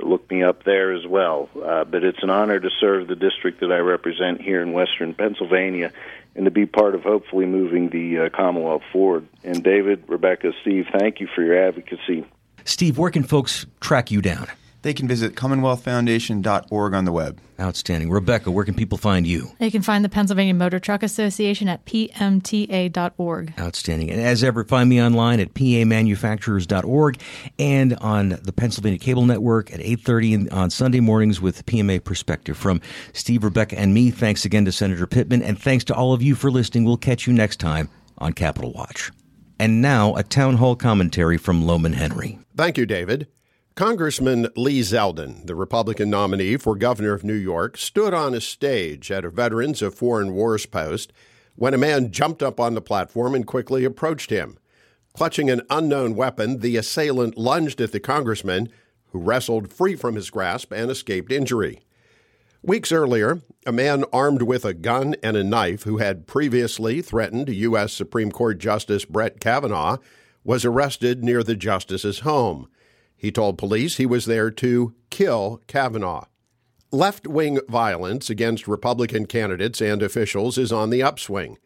look 0.02 0.30
me 0.30 0.42
up 0.42 0.64
there 0.64 0.92
as 0.92 1.06
well. 1.06 1.48
Uh, 1.54 1.84
but 1.84 2.04
it's 2.04 2.22
an 2.22 2.30
honor 2.30 2.58
to 2.58 2.70
serve 2.80 3.08
the 3.08 3.16
district 3.16 3.60
that 3.60 3.72
I 3.72 3.78
represent 3.78 4.40
here 4.40 4.62
in 4.62 4.72
Western 4.72 5.14
Pennsylvania 5.14 5.92
and 6.34 6.44
to 6.44 6.50
be 6.50 6.66
part 6.66 6.94
of 6.94 7.02
hopefully 7.02 7.46
moving 7.46 7.90
the 7.90 8.26
uh, 8.26 8.36
Commonwealth 8.36 8.82
forward. 8.92 9.26
And 9.44 9.62
David, 9.62 10.04
Rebecca, 10.08 10.52
Steve, 10.62 10.86
thank 10.98 11.20
you 11.20 11.28
for 11.34 11.42
your 11.42 11.58
advocacy. 11.66 12.24
Steve, 12.64 12.98
where 12.98 13.10
can 13.10 13.22
folks 13.22 13.66
track 13.80 14.10
you 14.10 14.20
down? 14.20 14.46
They 14.82 14.94
can 14.94 15.06
visit 15.06 15.34
commonwealthfoundation.org 15.34 16.94
on 16.94 17.04
the 17.04 17.12
web. 17.12 17.40
Outstanding. 17.60 18.10
Rebecca, 18.10 18.50
where 18.50 18.64
can 18.64 18.74
people 18.74 18.96
find 18.96 19.26
you? 19.26 19.52
They 19.58 19.70
can 19.70 19.82
find 19.82 20.02
the 20.02 20.08
Pennsylvania 20.08 20.54
Motor 20.54 20.78
Truck 20.78 21.02
Association 21.02 21.68
at 21.68 21.84
pmta.org. 21.84 23.52
Outstanding. 23.58 24.10
And 24.10 24.20
as 24.20 24.42
ever, 24.42 24.64
find 24.64 24.88
me 24.88 25.02
online 25.02 25.40
at 25.40 25.52
pamanufacturers.org 25.52 27.20
and 27.58 27.94
on 27.96 28.38
the 28.42 28.52
Pennsylvania 28.52 28.98
Cable 28.98 29.26
Network 29.26 29.70
at 29.72 29.80
8.30 29.80 30.52
on 30.52 30.70
Sunday 30.70 31.00
mornings 31.00 31.40
with 31.40 31.66
PMA 31.66 32.02
Perspective. 32.02 32.56
From 32.56 32.80
Steve, 33.12 33.44
Rebecca, 33.44 33.78
and 33.78 33.92
me, 33.92 34.10
thanks 34.10 34.46
again 34.46 34.64
to 34.64 34.72
Senator 34.72 35.06
Pittman, 35.06 35.42
and 35.42 35.60
thanks 35.60 35.84
to 35.84 35.94
all 35.94 36.14
of 36.14 36.22
you 36.22 36.34
for 36.34 36.50
listening. 36.50 36.84
We'll 36.84 36.96
catch 36.96 37.26
you 37.26 37.34
next 37.34 37.60
time 37.60 37.90
on 38.16 38.32
Capitol 38.32 38.72
Watch. 38.72 39.10
And 39.58 39.82
now, 39.82 40.14
a 40.16 40.22
town 40.22 40.56
hall 40.56 40.74
commentary 40.74 41.36
from 41.36 41.66
Lowman 41.66 41.92
Henry. 41.92 42.38
Thank 42.56 42.78
you, 42.78 42.86
David. 42.86 43.28
Congressman 43.80 44.46
Lee 44.56 44.80
Zeldin, 44.82 45.46
the 45.46 45.54
Republican 45.54 46.10
nominee 46.10 46.58
for 46.58 46.76
governor 46.76 47.14
of 47.14 47.24
New 47.24 47.32
York, 47.32 47.78
stood 47.78 48.12
on 48.12 48.34
a 48.34 48.40
stage 48.42 49.10
at 49.10 49.24
a 49.24 49.30
Veterans 49.30 49.80
of 49.80 49.94
Foreign 49.94 50.34
Wars 50.34 50.66
post 50.66 51.14
when 51.56 51.72
a 51.72 51.78
man 51.78 52.12
jumped 52.12 52.42
up 52.42 52.60
on 52.60 52.74
the 52.74 52.82
platform 52.82 53.34
and 53.34 53.46
quickly 53.46 53.86
approached 53.86 54.28
him. 54.28 54.58
Clutching 55.14 55.48
an 55.48 55.62
unknown 55.70 56.14
weapon, 56.14 56.58
the 56.58 56.76
assailant 56.76 57.38
lunged 57.38 57.80
at 57.80 57.90
the 57.92 58.00
congressman, 58.00 58.68
who 59.12 59.18
wrestled 59.18 59.72
free 59.72 59.96
from 59.96 60.14
his 60.14 60.28
grasp 60.28 60.72
and 60.72 60.90
escaped 60.90 61.32
injury. 61.32 61.80
Weeks 62.62 62.92
earlier, 62.92 63.40
a 63.64 63.72
man 63.72 64.04
armed 64.12 64.42
with 64.42 64.66
a 64.66 64.74
gun 64.74 65.16
and 65.22 65.38
a 65.38 65.42
knife 65.42 65.84
who 65.84 65.96
had 65.96 66.26
previously 66.26 67.00
threatened 67.00 67.48
U.S. 67.48 67.94
Supreme 67.94 68.30
Court 68.30 68.58
Justice 68.58 69.06
Brett 69.06 69.40
Kavanaugh 69.40 69.96
was 70.44 70.66
arrested 70.66 71.24
near 71.24 71.42
the 71.42 71.56
justice's 71.56 72.18
home. 72.18 72.68
He 73.20 73.30
told 73.30 73.58
police 73.58 73.98
he 73.98 74.06
was 74.06 74.24
there 74.24 74.50
to 74.50 74.94
kill 75.10 75.60
Kavanaugh. 75.66 76.24
Left 76.90 77.26
wing 77.26 77.60
violence 77.68 78.30
against 78.30 78.66
Republican 78.66 79.26
candidates 79.26 79.82
and 79.82 80.02
officials 80.02 80.56
is 80.56 80.72
on 80.72 80.88
the 80.88 81.02
upswing. 81.02 81.58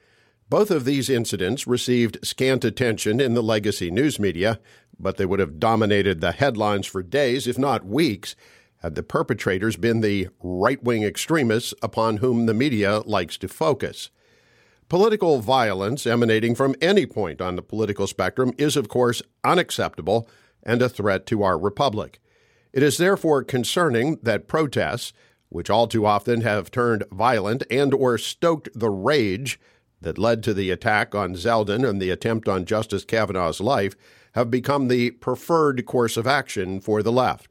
Both 0.50 0.72
of 0.72 0.84
these 0.84 1.08
incidents 1.08 1.64
received 1.64 2.18
scant 2.26 2.64
attention 2.64 3.20
in 3.20 3.34
the 3.34 3.42
legacy 3.42 3.88
news 3.88 4.18
media, 4.18 4.58
but 4.98 5.16
they 5.16 5.24
would 5.24 5.38
have 5.38 5.60
dominated 5.60 6.20
the 6.20 6.32
headlines 6.32 6.86
for 6.86 7.04
days, 7.04 7.46
if 7.46 7.56
not 7.56 7.86
weeks, 7.86 8.34
had 8.82 8.96
the 8.96 9.04
perpetrators 9.04 9.76
been 9.76 10.00
the 10.00 10.30
right 10.42 10.82
wing 10.82 11.04
extremists 11.04 11.72
upon 11.84 12.16
whom 12.16 12.46
the 12.46 12.52
media 12.52 12.98
likes 13.06 13.38
to 13.38 13.46
focus. 13.46 14.10
Political 14.88 15.38
violence 15.38 16.04
emanating 16.04 16.56
from 16.56 16.74
any 16.80 17.06
point 17.06 17.40
on 17.40 17.54
the 17.54 17.62
political 17.62 18.08
spectrum 18.08 18.52
is, 18.58 18.76
of 18.76 18.88
course, 18.88 19.22
unacceptable 19.44 20.28
and 20.64 20.82
a 20.82 20.88
threat 20.88 21.26
to 21.26 21.42
our 21.42 21.58
republic. 21.58 22.20
It 22.72 22.82
is 22.82 22.96
therefore 22.96 23.44
concerning 23.44 24.18
that 24.22 24.48
protests, 24.48 25.12
which 25.48 25.70
all 25.70 25.86
too 25.86 26.04
often 26.04 26.40
have 26.40 26.70
turned 26.70 27.04
violent 27.12 27.62
and 27.70 27.94
or 27.94 28.18
stoked 28.18 28.68
the 28.74 28.90
rage 28.90 29.60
that 30.00 30.18
led 30.18 30.42
to 30.42 30.52
the 30.52 30.70
attack 30.70 31.14
on 31.14 31.34
Zeldin 31.34 31.88
and 31.88 32.00
the 32.00 32.10
attempt 32.10 32.48
on 32.48 32.64
Justice 32.64 33.04
Kavanaugh's 33.04 33.60
life, 33.60 33.94
have 34.32 34.50
become 34.50 34.88
the 34.88 35.12
preferred 35.12 35.86
course 35.86 36.16
of 36.16 36.26
action 36.26 36.80
for 36.80 37.02
the 37.02 37.12
left. 37.12 37.48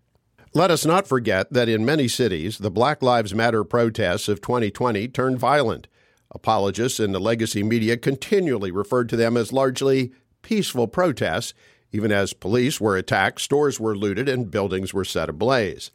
Let 0.54 0.69
us 0.69 0.86
not 0.86 1.08
forget 1.08 1.52
that 1.52 1.69
in 1.69 1.86
many 1.86 2.08
cities, 2.08 2.60
the 2.60 2.69
Black 2.69 3.02
Lives 3.02 3.34
Matter 3.34 3.63
protests 3.63 4.28
of 4.28 4.41
2020 4.41 5.08
turned 5.08 5.39
violent. 5.39 5.88
Apologists 6.30 6.99
in 6.99 7.12
the 7.12 7.19
legacy 7.19 7.63
media 7.63 7.97
continually 7.97 8.69
referred 8.69 9.10
to 9.10 9.15
them 9.15 9.36
as 9.38 9.54
largely 9.54 10.12
peaceful 10.43 10.88
protests, 10.88 11.54
even 11.94 12.12
as 12.12 12.34
police 12.34 12.82
were 12.82 12.98
attacked, 12.98 13.40
stores 13.40 13.80
were 13.80 13.96
looted, 13.96 14.28
and 14.28 14.52
buildings 14.52 14.94
were 14.94 15.06
set 15.06 15.30
ablaze. 15.30 15.92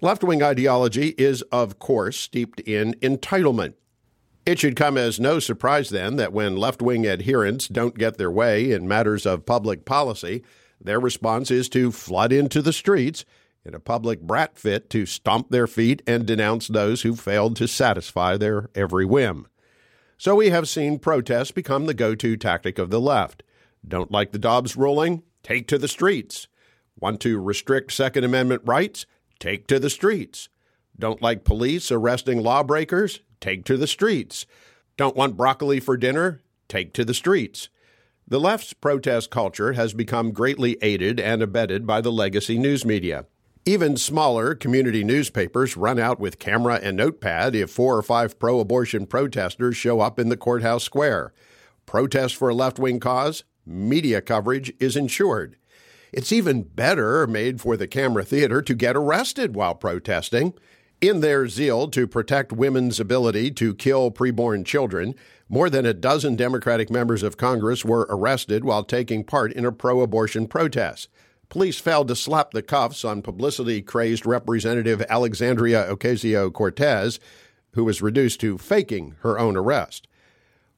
Left 0.00 0.24
wing 0.24 0.42
ideology 0.42 1.08
is, 1.18 1.42
of 1.52 1.78
course, 1.78 2.16
steeped 2.16 2.60
in 2.60 2.94
entitlement. 2.94 3.74
It 4.46 4.58
should 4.58 4.76
come 4.76 4.96
as 4.96 5.20
no 5.20 5.38
surprise, 5.38 5.90
then, 5.90 6.16
that 6.16 6.32
when 6.32 6.56
left 6.56 6.80
wing 6.80 7.06
adherents 7.06 7.68
don't 7.68 7.98
get 7.98 8.16
their 8.16 8.30
way 8.30 8.70
in 8.70 8.88
matters 8.88 9.26
of 9.26 9.46
public 9.46 9.84
policy, 9.84 10.42
their 10.80 11.00
response 11.00 11.50
is 11.50 11.68
to 11.70 11.92
flood 11.92 12.32
into 12.32 12.60
the 12.60 12.72
streets 12.72 13.24
in 13.64 13.74
a 13.74 13.80
public 13.80 14.20
brat 14.20 14.58
fit 14.58 14.90
to 14.90 15.06
stomp 15.06 15.50
their 15.50 15.66
feet 15.66 16.02
and 16.06 16.26
denounce 16.26 16.68
those 16.68 17.02
who 17.02 17.16
failed 17.16 17.56
to 17.56 17.66
satisfy 17.66 18.36
their 18.36 18.68
every 18.74 19.06
whim. 19.06 19.46
So 20.18 20.34
we 20.34 20.50
have 20.50 20.68
seen 20.68 20.98
protests 20.98 21.50
become 21.50 21.86
the 21.86 21.94
go 21.94 22.14
to 22.14 22.36
tactic 22.36 22.78
of 22.78 22.90
the 22.90 23.00
left. 23.00 23.42
Don't 23.86 24.10
like 24.10 24.32
the 24.32 24.38
Dobbs 24.38 24.76
ruling? 24.76 25.22
Take 25.42 25.68
to 25.68 25.78
the 25.78 25.88
streets. 25.88 26.48
Want 26.98 27.20
to 27.20 27.40
restrict 27.40 27.92
Second 27.92 28.24
Amendment 28.24 28.62
rights? 28.64 29.06
Take 29.38 29.66
to 29.68 29.78
the 29.78 29.90
streets. 29.90 30.48
Don't 30.98 31.20
like 31.20 31.44
police 31.44 31.90
arresting 31.90 32.42
lawbreakers? 32.42 33.20
Take 33.40 33.64
to 33.66 33.76
the 33.76 33.86
streets. 33.86 34.46
Don't 34.96 35.16
want 35.16 35.36
broccoli 35.36 35.80
for 35.80 35.96
dinner? 35.96 36.42
Take 36.68 36.92
to 36.94 37.04
the 37.04 37.14
streets. 37.14 37.68
The 38.26 38.40
left's 38.40 38.72
protest 38.72 39.30
culture 39.30 39.74
has 39.74 39.92
become 39.92 40.32
greatly 40.32 40.78
aided 40.80 41.20
and 41.20 41.42
abetted 41.42 41.86
by 41.86 42.00
the 42.00 42.12
legacy 42.12 42.58
news 42.58 42.84
media. 42.84 43.26
Even 43.66 43.96
smaller 43.96 44.54
community 44.54 45.04
newspapers 45.04 45.76
run 45.76 45.98
out 45.98 46.20
with 46.20 46.38
camera 46.38 46.78
and 46.82 46.96
notepad 46.96 47.54
if 47.54 47.70
four 47.70 47.96
or 47.96 48.02
five 48.02 48.38
pro 48.38 48.60
abortion 48.60 49.06
protesters 49.06 49.76
show 49.76 50.00
up 50.00 50.18
in 50.18 50.28
the 50.28 50.36
courthouse 50.36 50.84
square 50.84 51.32
protest 51.86 52.36
for 52.36 52.48
a 52.48 52.54
left 52.54 52.78
wing 52.78 52.98
cause, 52.98 53.44
media 53.66 54.20
coverage 54.20 54.72
is 54.78 54.96
ensured. 54.96 55.56
It's 56.12 56.32
even 56.32 56.62
better 56.62 57.26
made 57.26 57.60
for 57.60 57.76
the 57.76 57.88
camera 57.88 58.24
theater 58.24 58.62
to 58.62 58.74
get 58.74 58.96
arrested 58.96 59.54
while 59.54 59.74
protesting. 59.74 60.54
In 61.00 61.20
their 61.20 61.48
zeal 61.48 61.88
to 61.88 62.06
protect 62.06 62.52
women's 62.52 63.00
ability 63.00 63.50
to 63.52 63.74
kill 63.74 64.10
preborn 64.10 64.64
children, 64.64 65.14
more 65.48 65.68
than 65.68 65.84
a 65.84 65.92
dozen 65.92 66.36
Democratic 66.36 66.88
members 66.88 67.22
of 67.22 67.36
Congress 67.36 67.84
were 67.84 68.06
arrested 68.08 68.64
while 68.64 68.84
taking 68.84 69.24
part 69.24 69.52
in 69.52 69.66
a 69.66 69.72
pro 69.72 70.00
abortion 70.00 70.46
protest. 70.46 71.08
Police 71.48 71.78
failed 71.78 72.08
to 72.08 72.16
slap 72.16 72.52
the 72.52 72.62
cuffs 72.62 73.04
on 73.04 73.22
publicity 73.22 73.82
crazed 73.82 74.24
Representative 74.24 75.02
Alexandria 75.08 75.86
Ocasio 75.88 76.52
Cortez, 76.52 77.20
who 77.72 77.84
was 77.84 78.00
reduced 78.00 78.40
to 78.40 78.56
faking 78.56 79.16
her 79.20 79.38
own 79.38 79.56
arrest. 79.56 80.08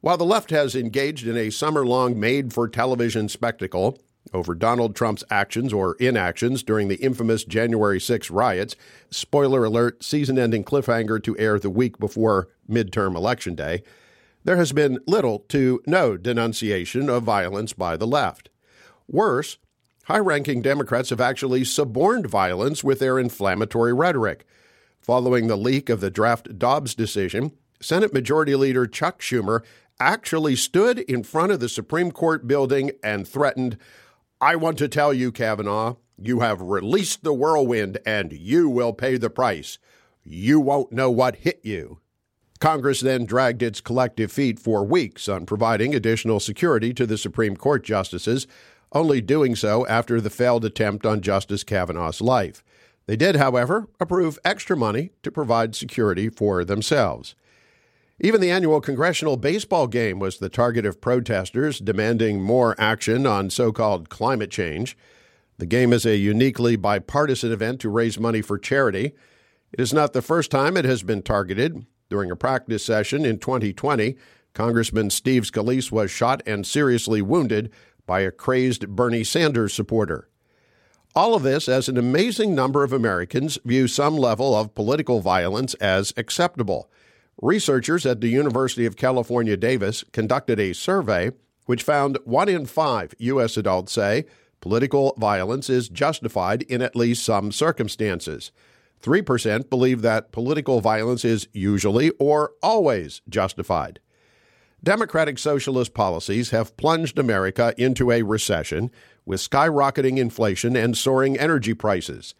While 0.07 0.19
the 0.19 0.25
left 0.25 0.51
has 0.51 0.77
engaged 0.77 1.27
in 1.27 1.37
a 1.37 1.51
summer 1.51 1.85
long 1.85 2.21
made 2.21 2.53
for 2.53 2.69
television 2.69 3.29
spectacle, 3.29 3.99
over 4.33 4.55
Donald 4.55 4.95
Trump's 4.95 5.25
actions 5.33 5.73
or 5.73 5.97
inactions 5.97 6.63
during 6.63 6.87
the 6.87 7.03
infamous 7.03 7.43
January 7.43 7.99
6 7.99 8.31
riots. 8.31 8.77
Spoiler 9.11 9.65
alert, 9.65 10.05
season 10.05 10.39
ending 10.39 10.63
cliffhanger 10.63 11.21
to 11.25 11.37
air 11.39 11.59
the 11.59 11.71
week 11.71 11.99
before 11.99 12.47
midterm 12.71 13.17
election 13.17 13.57
day. 13.57 13.83
There 14.45 14.59
has 14.59 14.71
been 14.71 15.01
little 15.09 15.41
to 15.49 15.83
no 15.89 16.17
denunciation 16.17 17.11
of 17.11 17.25
violence 17.25 17.73
by 17.73 17.97
the 17.97 18.07
left. 18.07 18.49
Worse, 19.09 19.59
high 20.05 20.21
ranking 20.21 20.63
Democrats 20.63 21.11
have 21.11 21.21
actually 21.21 21.65
suborned 21.65 22.29
violence 22.29 22.85
with 22.85 23.01
their 23.01 23.19
inflammatory 23.19 23.93
rhetoric. 23.93 24.47
Following 25.01 25.49
the 25.49 25.57
leak 25.57 25.89
of 25.89 25.99
the 25.99 26.13
draft 26.13 26.61
Dobbs 26.61 26.95
decision, 26.95 27.51
Senate 27.81 28.13
Majority 28.13 28.55
Leader 28.55 28.87
Chuck 28.87 29.21
Schumer 29.21 29.63
actually 29.99 30.57
stood 30.57 30.99
in 30.99 31.23
front 31.23 31.53
of 31.53 31.61
the 31.61 31.69
Supreme 31.69 32.11
Court 32.11 32.47
building 32.47 32.93
and 33.03 33.27
threatened, 33.27 33.79
I 34.41 34.57
want 34.57 34.79
to 34.79 34.89
tell 34.89 35.15
you, 35.15 35.33
Kavanaugh, 35.33 35.97
you 36.19 36.41
have 36.41 36.61
released 36.61 37.25
the 37.25 37.33
whirlwind 37.33 37.99
and 38.07 38.33
you 38.33 38.69
will 38.69 38.93
pay 38.93 39.17
the 39.17 39.31
price. 39.31 39.79
You 40.25 40.61
won't 40.61 40.93
know 40.93 41.11
what 41.11 41.37
hit 41.37 41.61
you. 41.63 42.01
Congress 42.59 43.01
then 43.01 43.27
dragged 43.27 43.63
its 43.63 43.81
collective 43.81 44.33
feet 44.33 44.59
for 44.59 44.85
weeks 44.85 45.29
on 45.29 45.47
providing 45.47 45.95
additional 45.95 46.41
security 46.41 46.95
to 46.95 47.07
the 47.07 47.19
Supreme 47.19 47.57
Court 47.57 47.85
justices, 47.85 48.47
only 48.93 49.21
doing 49.21 49.55
so 49.55 49.87
after 49.87 50.21
the 50.21 50.31
failed 50.31 50.65
attempt 50.65 51.05
on 51.05 51.21
Justice 51.21 51.65
Kavanaugh's 51.65 52.21
life. 52.21 52.65
They 53.07 53.17
did, 53.17 53.37
however, 53.37 53.89
approve 54.01 54.39
extra 54.45 54.77
money 54.77 55.11
to 55.23 55.31
provide 55.31 55.75
security 55.75 56.29
for 56.29 56.65
themselves. 56.65 57.35
Even 58.19 58.41
the 58.41 58.51
annual 58.51 58.81
congressional 58.81 59.37
baseball 59.37 59.87
game 59.87 60.19
was 60.19 60.39
the 60.39 60.49
target 60.49 60.87
of 60.87 61.03
protesters 61.03 61.79
demanding 61.79 62.41
more 62.41 62.75
action 62.79 63.27
on 63.27 63.51
so 63.51 63.73
called 63.73 64.09
climate 64.09 64.51
change. 64.51 64.97
The 65.59 65.67
game 65.67 65.93
is 65.93 66.07
a 66.07 66.17
uniquely 66.17 66.77
bipartisan 66.77 67.53
event 67.53 67.81
to 67.81 67.91
raise 67.91 68.19
money 68.19 68.41
for 68.41 68.59
charity. 68.59 69.13
It 69.71 69.81
is 69.81 69.93
not 69.93 70.15
the 70.15 70.23
first 70.23 70.51
time 70.51 70.77
it 70.77 70.87
has 70.87 71.03
been 71.03 71.23
targeted. 71.23 71.85
During 72.09 72.31
a 72.31 72.37
practice 72.37 72.85
session 72.85 73.27
in 73.27 73.39
2020, 73.39 74.17
Congressman 74.55 75.11
Steve 75.11 75.43
Scalise 75.43 75.93
was 75.93 76.11
shot 76.11 76.43
and 76.47 76.67
seriously 76.67 77.21
wounded 77.21 77.71
by 78.07 78.21
a 78.21 78.31
crazed 78.31 78.89
Bernie 78.89 79.25
Sanders 79.25 79.75
supporter. 79.75 80.29
All 81.15 81.35
of 81.35 81.43
this 81.43 81.69
as 81.69 81.89
an 81.89 81.99
amazing 81.99 82.55
number 82.55 82.83
of 82.83 82.93
Americans 82.93 83.59
view 83.65 83.89
some 83.89 84.17
level 84.17 84.55
of 84.55 84.75
political 84.75 85.21
violence 85.21 85.75
as 85.75 86.15
acceptable. 86.17 86.91
Researchers 87.43 88.07
at 88.07 88.23
the 88.23 88.29
University 88.29 88.87
of 88.87 88.97
California, 88.97 89.59
Davis 89.59 90.05
conducted 90.13 90.59
a 90.59 90.73
survey 90.73 91.33
which 91.67 91.83
found 91.83 92.19
one 92.25 92.49
in 92.49 92.65
five 92.65 93.15
U.S. 93.19 93.59
adults 93.59 93.93
say 93.93 94.25
political 94.63 95.15
violence 95.19 95.69
is 95.69 95.91
justified 95.91 96.63
in 96.63 96.81
at 96.81 96.97
least 96.97 97.25
some 97.25 97.53
circumstances. 97.53 98.53
3% 99.03 99.69
believe 99.69 100.01
that 100.01 100.33
political 100.33 100.81
violence 100.81 101.27
is 101.27 101.47
usually 101.53 102.11
or 102.19 102.53
always 102.63 103.21
justified. 103.29 104.01
Democratic 104.83 105.39
socialist 105.39 105.93
policies 105.93 106.51
have 106.51 106.77
plunged 106.79 107.19
America 107.19 107.75
into 107.77 108.11
a 108.11 108.23
recession 108.23 108.91
with 109.27 109.41
skyrocketing 109.41 110.17
inflation 110.17 110.75
and 110.75 110.97
soaring 110.97 111.39
energy 111.39 111.75
prices. 111.75 112.35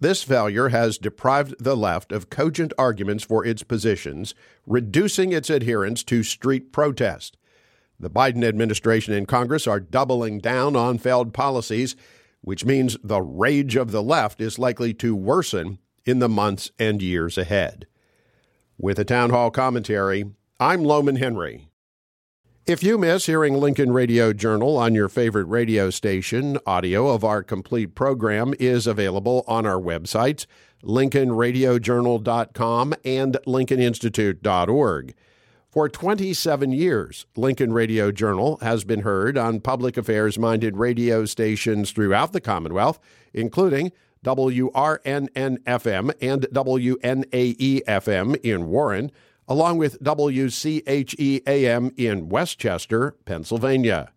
This 0.00 0.22
failure 0.22 0.68
has 0.68 0.96
deprived 0.96 1.56
the 1.58 1.76
left 1.76 2.12
of 2.12 2.30
cogent 2.30 2.72
arguments 2.78 3.24
for 3.24 3.44
its 3.44 3.64
positions, 3.64 4.32
reducing 4.64 5.32
its 5.32 5.50
adherents 5.50 6.04
to 6.04 6.22
street 6.22 6.72
protest. 6.72 7.36
The 7.98 8.10
Biden 8.10 8.44
administration 8.44 9.12
and 9.12 9.26
Congress 9.26 9.66
are 9.66 9.80
doubling 9.80 10.38
down 10.38 10.76
on 10.76 10.98
failed 10.98 11.34
policies, 11.34 11.96
which 12.42 12.64
means 12.64 12.96
the 13.02 13.20
rage 13.20 13.74
of 13.74 13.90
the 13.90 14.02
left 14.02 14.40
is 14.40 14.56
likely 14.56 14.94
to 14.94 15.16
worsen 15.16 15.78
in 16.04 16.20
the 16.20 16.28
months 16.28 16.70
and 16.78 17.02
years 17.02 17.36
ahead. 17.36 17.88
With 18.78 19.00
a 19.00 19.04
town 19.04 19.30
hall 19.30 19.50
commentary, 19.50 20.26
I'm 20.60 20.84
Lowman 20.84 21.16
Henry. 21.16 21.67
If 22.68 22.82
you 22.82 22.98
miss 22.98 23.24
hearing 23.24 23.54
Lincoln 23.54 23.92
Radio 23.92 24.34
Journal 24.34 24.76
on 24.76 24.94
your 24.94 25.08
favorite 25.08 25.46
radio 25.46 25.88
station, 25.88 26.58
audio 26.66 27.08
of 27.08 27.24
our 27.24 27.42
complete 27.42 27.94
program 27.94 28.52
is 28.60 28.86
available 28.86 29.42
on 29.48 29.64
our 29.64 29.80
websites, 29.80 30.44
lincolnradiojournal.com 30.82 32.94
and 33.06 33.38
lincolninstitute.org. 33.46 35.14
For 35.70 35.88
27 35.88 36.72
years, 36.72 37.24
Lincoln 37.36 37.72
Radio 37.72 38.12
Journal 38.12 38.58
has 38.60 38.84
been 38.84 39.00
heard 39.00 39.38
on 39.38 39.60
public 39.60 39.96
affairs 39.96 40.38
minded 40.38 40.76
radio 40.76 41.24
stations 41.24 41.92
throughout 41.92 42.34
the 42.34 42.40
Commonwealth, 42.42 43.00
including 43.32 43.92
WRNN 44.22 45.30
FM 45.30 46.12
and 46.20 46.42
WNAE 46.52 47.80
FM 47.86 48.36
in 48.42 48.68
Warren 48.68 49.10
along 49.48 49.78
with 49.78 50.02
WCHE 50.02 51.42
AM 51.46 51.90
in 51.96 52.28
Westchester, 52.28 53.16
Pennsylvania. 53.24 54.12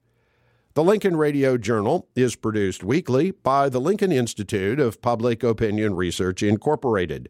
The 0.74 0.84
Lincoln 0.84 1.16
Radio 1.18 1.58
Journal 1.58 2.08
is 2.16 2.36
produced 2.36 2.84
weekly 2.84 3.32
by 3.32 3.70
the 3.70 3.82
Lincoln 3.82 4.12
Institute 4.12 4.80
of 4.80 5.02
Public 5.02 5.44
Opinion 5.44 5.96
Research, 5.96 6.44
Incorporated. 6.44 7.30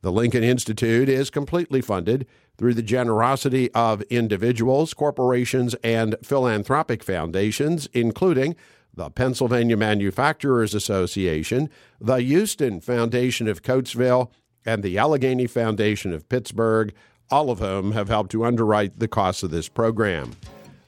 The 0.00 0.12
Lincoln 0.12 0.44
Institute 0.44 1.08
is 1.08 1.28
completely 1.28 1.80
funded 1.80 2.26
through 2.56 2.74
the 2.74 2.82
generosity 2.82 3.70
of 3.72 4.02
individuals, 4.02 4.94
corporations, 4.94 5.74
and 5.82 6.16
philanthropic 6.22 7.02
foundations, 7.02 7.88
including 7.92 8.56
the 8.94 9.10
Pennsylvania 9.10 9.76
Manufacturers 9.76 10.74
Association, 10.74 11.68
the 12.00 12.22
Huston 12.22 12.80
Foundation 12.80 13.48
of 13.48 13.62
Coatesville, 13.62 14.30
and 14.64 14.82
the 14.82 14.98
Allegheny 14.98 15.46
Foundation 15.46 16.12
of 16.12 16.28
Pittsburgh, 16.28 16.92
all 17.30 17.50
of 17.50 17.58
whom 17.58 17.92
have 17.92 18.08
helped 18.08 18.30
to 18.32 18.44
underwrite 18.44 18.98
the 18.98 19.08
costs 19.08 19.42
of 19.42 19.50
this 19.50 19.68
program. 19.68 20.32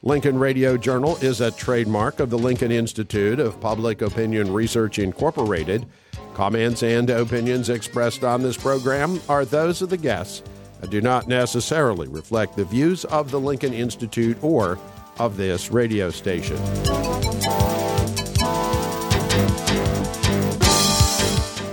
Lincoln 0.02 0.38
Radio 0.38 0.76
Journal 0.78 1.16
is 1.16 1.40
a 1.40 1.50
trademark 1.50 2.20
of 2.20 2.30
the 2.30 2.38
Lincoln 2.38 2.72
Institute 2.72 3.38
of 3.38 3.60
Public 3.60 4.00
Opinion 4.00 4.52
Research, 4.52 4.98
Incorporated. 4.98 5.84
Comments 6.32 6.82
and 6.82 7.10
opinions 7.10 7.68
expressed 7.68 8.24
on 8.24 8.42
this 8.42 8.56
program 8.56 9.20
are 9.28 9.44
those 9.44 9.82
of 9.82 9.90
the 9.90 9.98
guests 9.98 10.42
and 10.80 10.90
do 10.90 11.02
not 11.02 11.28
necessarily 11.28 12.08
reflect 12.08 12.56
the 12.56 12.64
views 12.64 13.04
of 13.06 13.30
the 13.30 13.40
Lincoln 13.40 13.74
Institute 13.74 14.38
or 14.42 14.78
of 15.18 15.36
this 15.36 15.70
radio 15.70 16.10
station. 16.10 16.56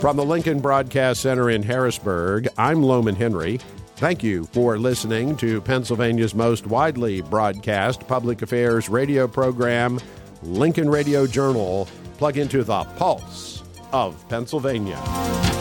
From 0.01 0.17
the 0.17 0.25
Lincoln 0.25 0.59
Broadcast 0.59 1.21
Center 1.21 1.49
in 1.49 1.63
Harrisburg, 1.63 2.47
I'm 2.57 2.83
Lowman 2.83 3.15
Henry. 3.15 3.59
Thank 3.97 4.21
you 4.21 4.45
for 4.53 4.77
listening 4.77 5.35
to 5.37 5.59
Pennsylvania's 5.59 6.35
most 6.35 6.67
widely 6.67 7.21
broadcast 7.21 8.07
public 8.07 8.43
affairs 8.43 8.89
radio 8.89 9.27
program, 9.27 9.99
Lincoln 10.43 10.87
Radio 10.87 11.25
Journal. 11.25 11.87
Plug 12.19 12.37
into 12.37 12.63
the 12.63 12.83
pulse 12.83 13.63
of 13.91 14.23
Pennsylvania. 14.29 15.56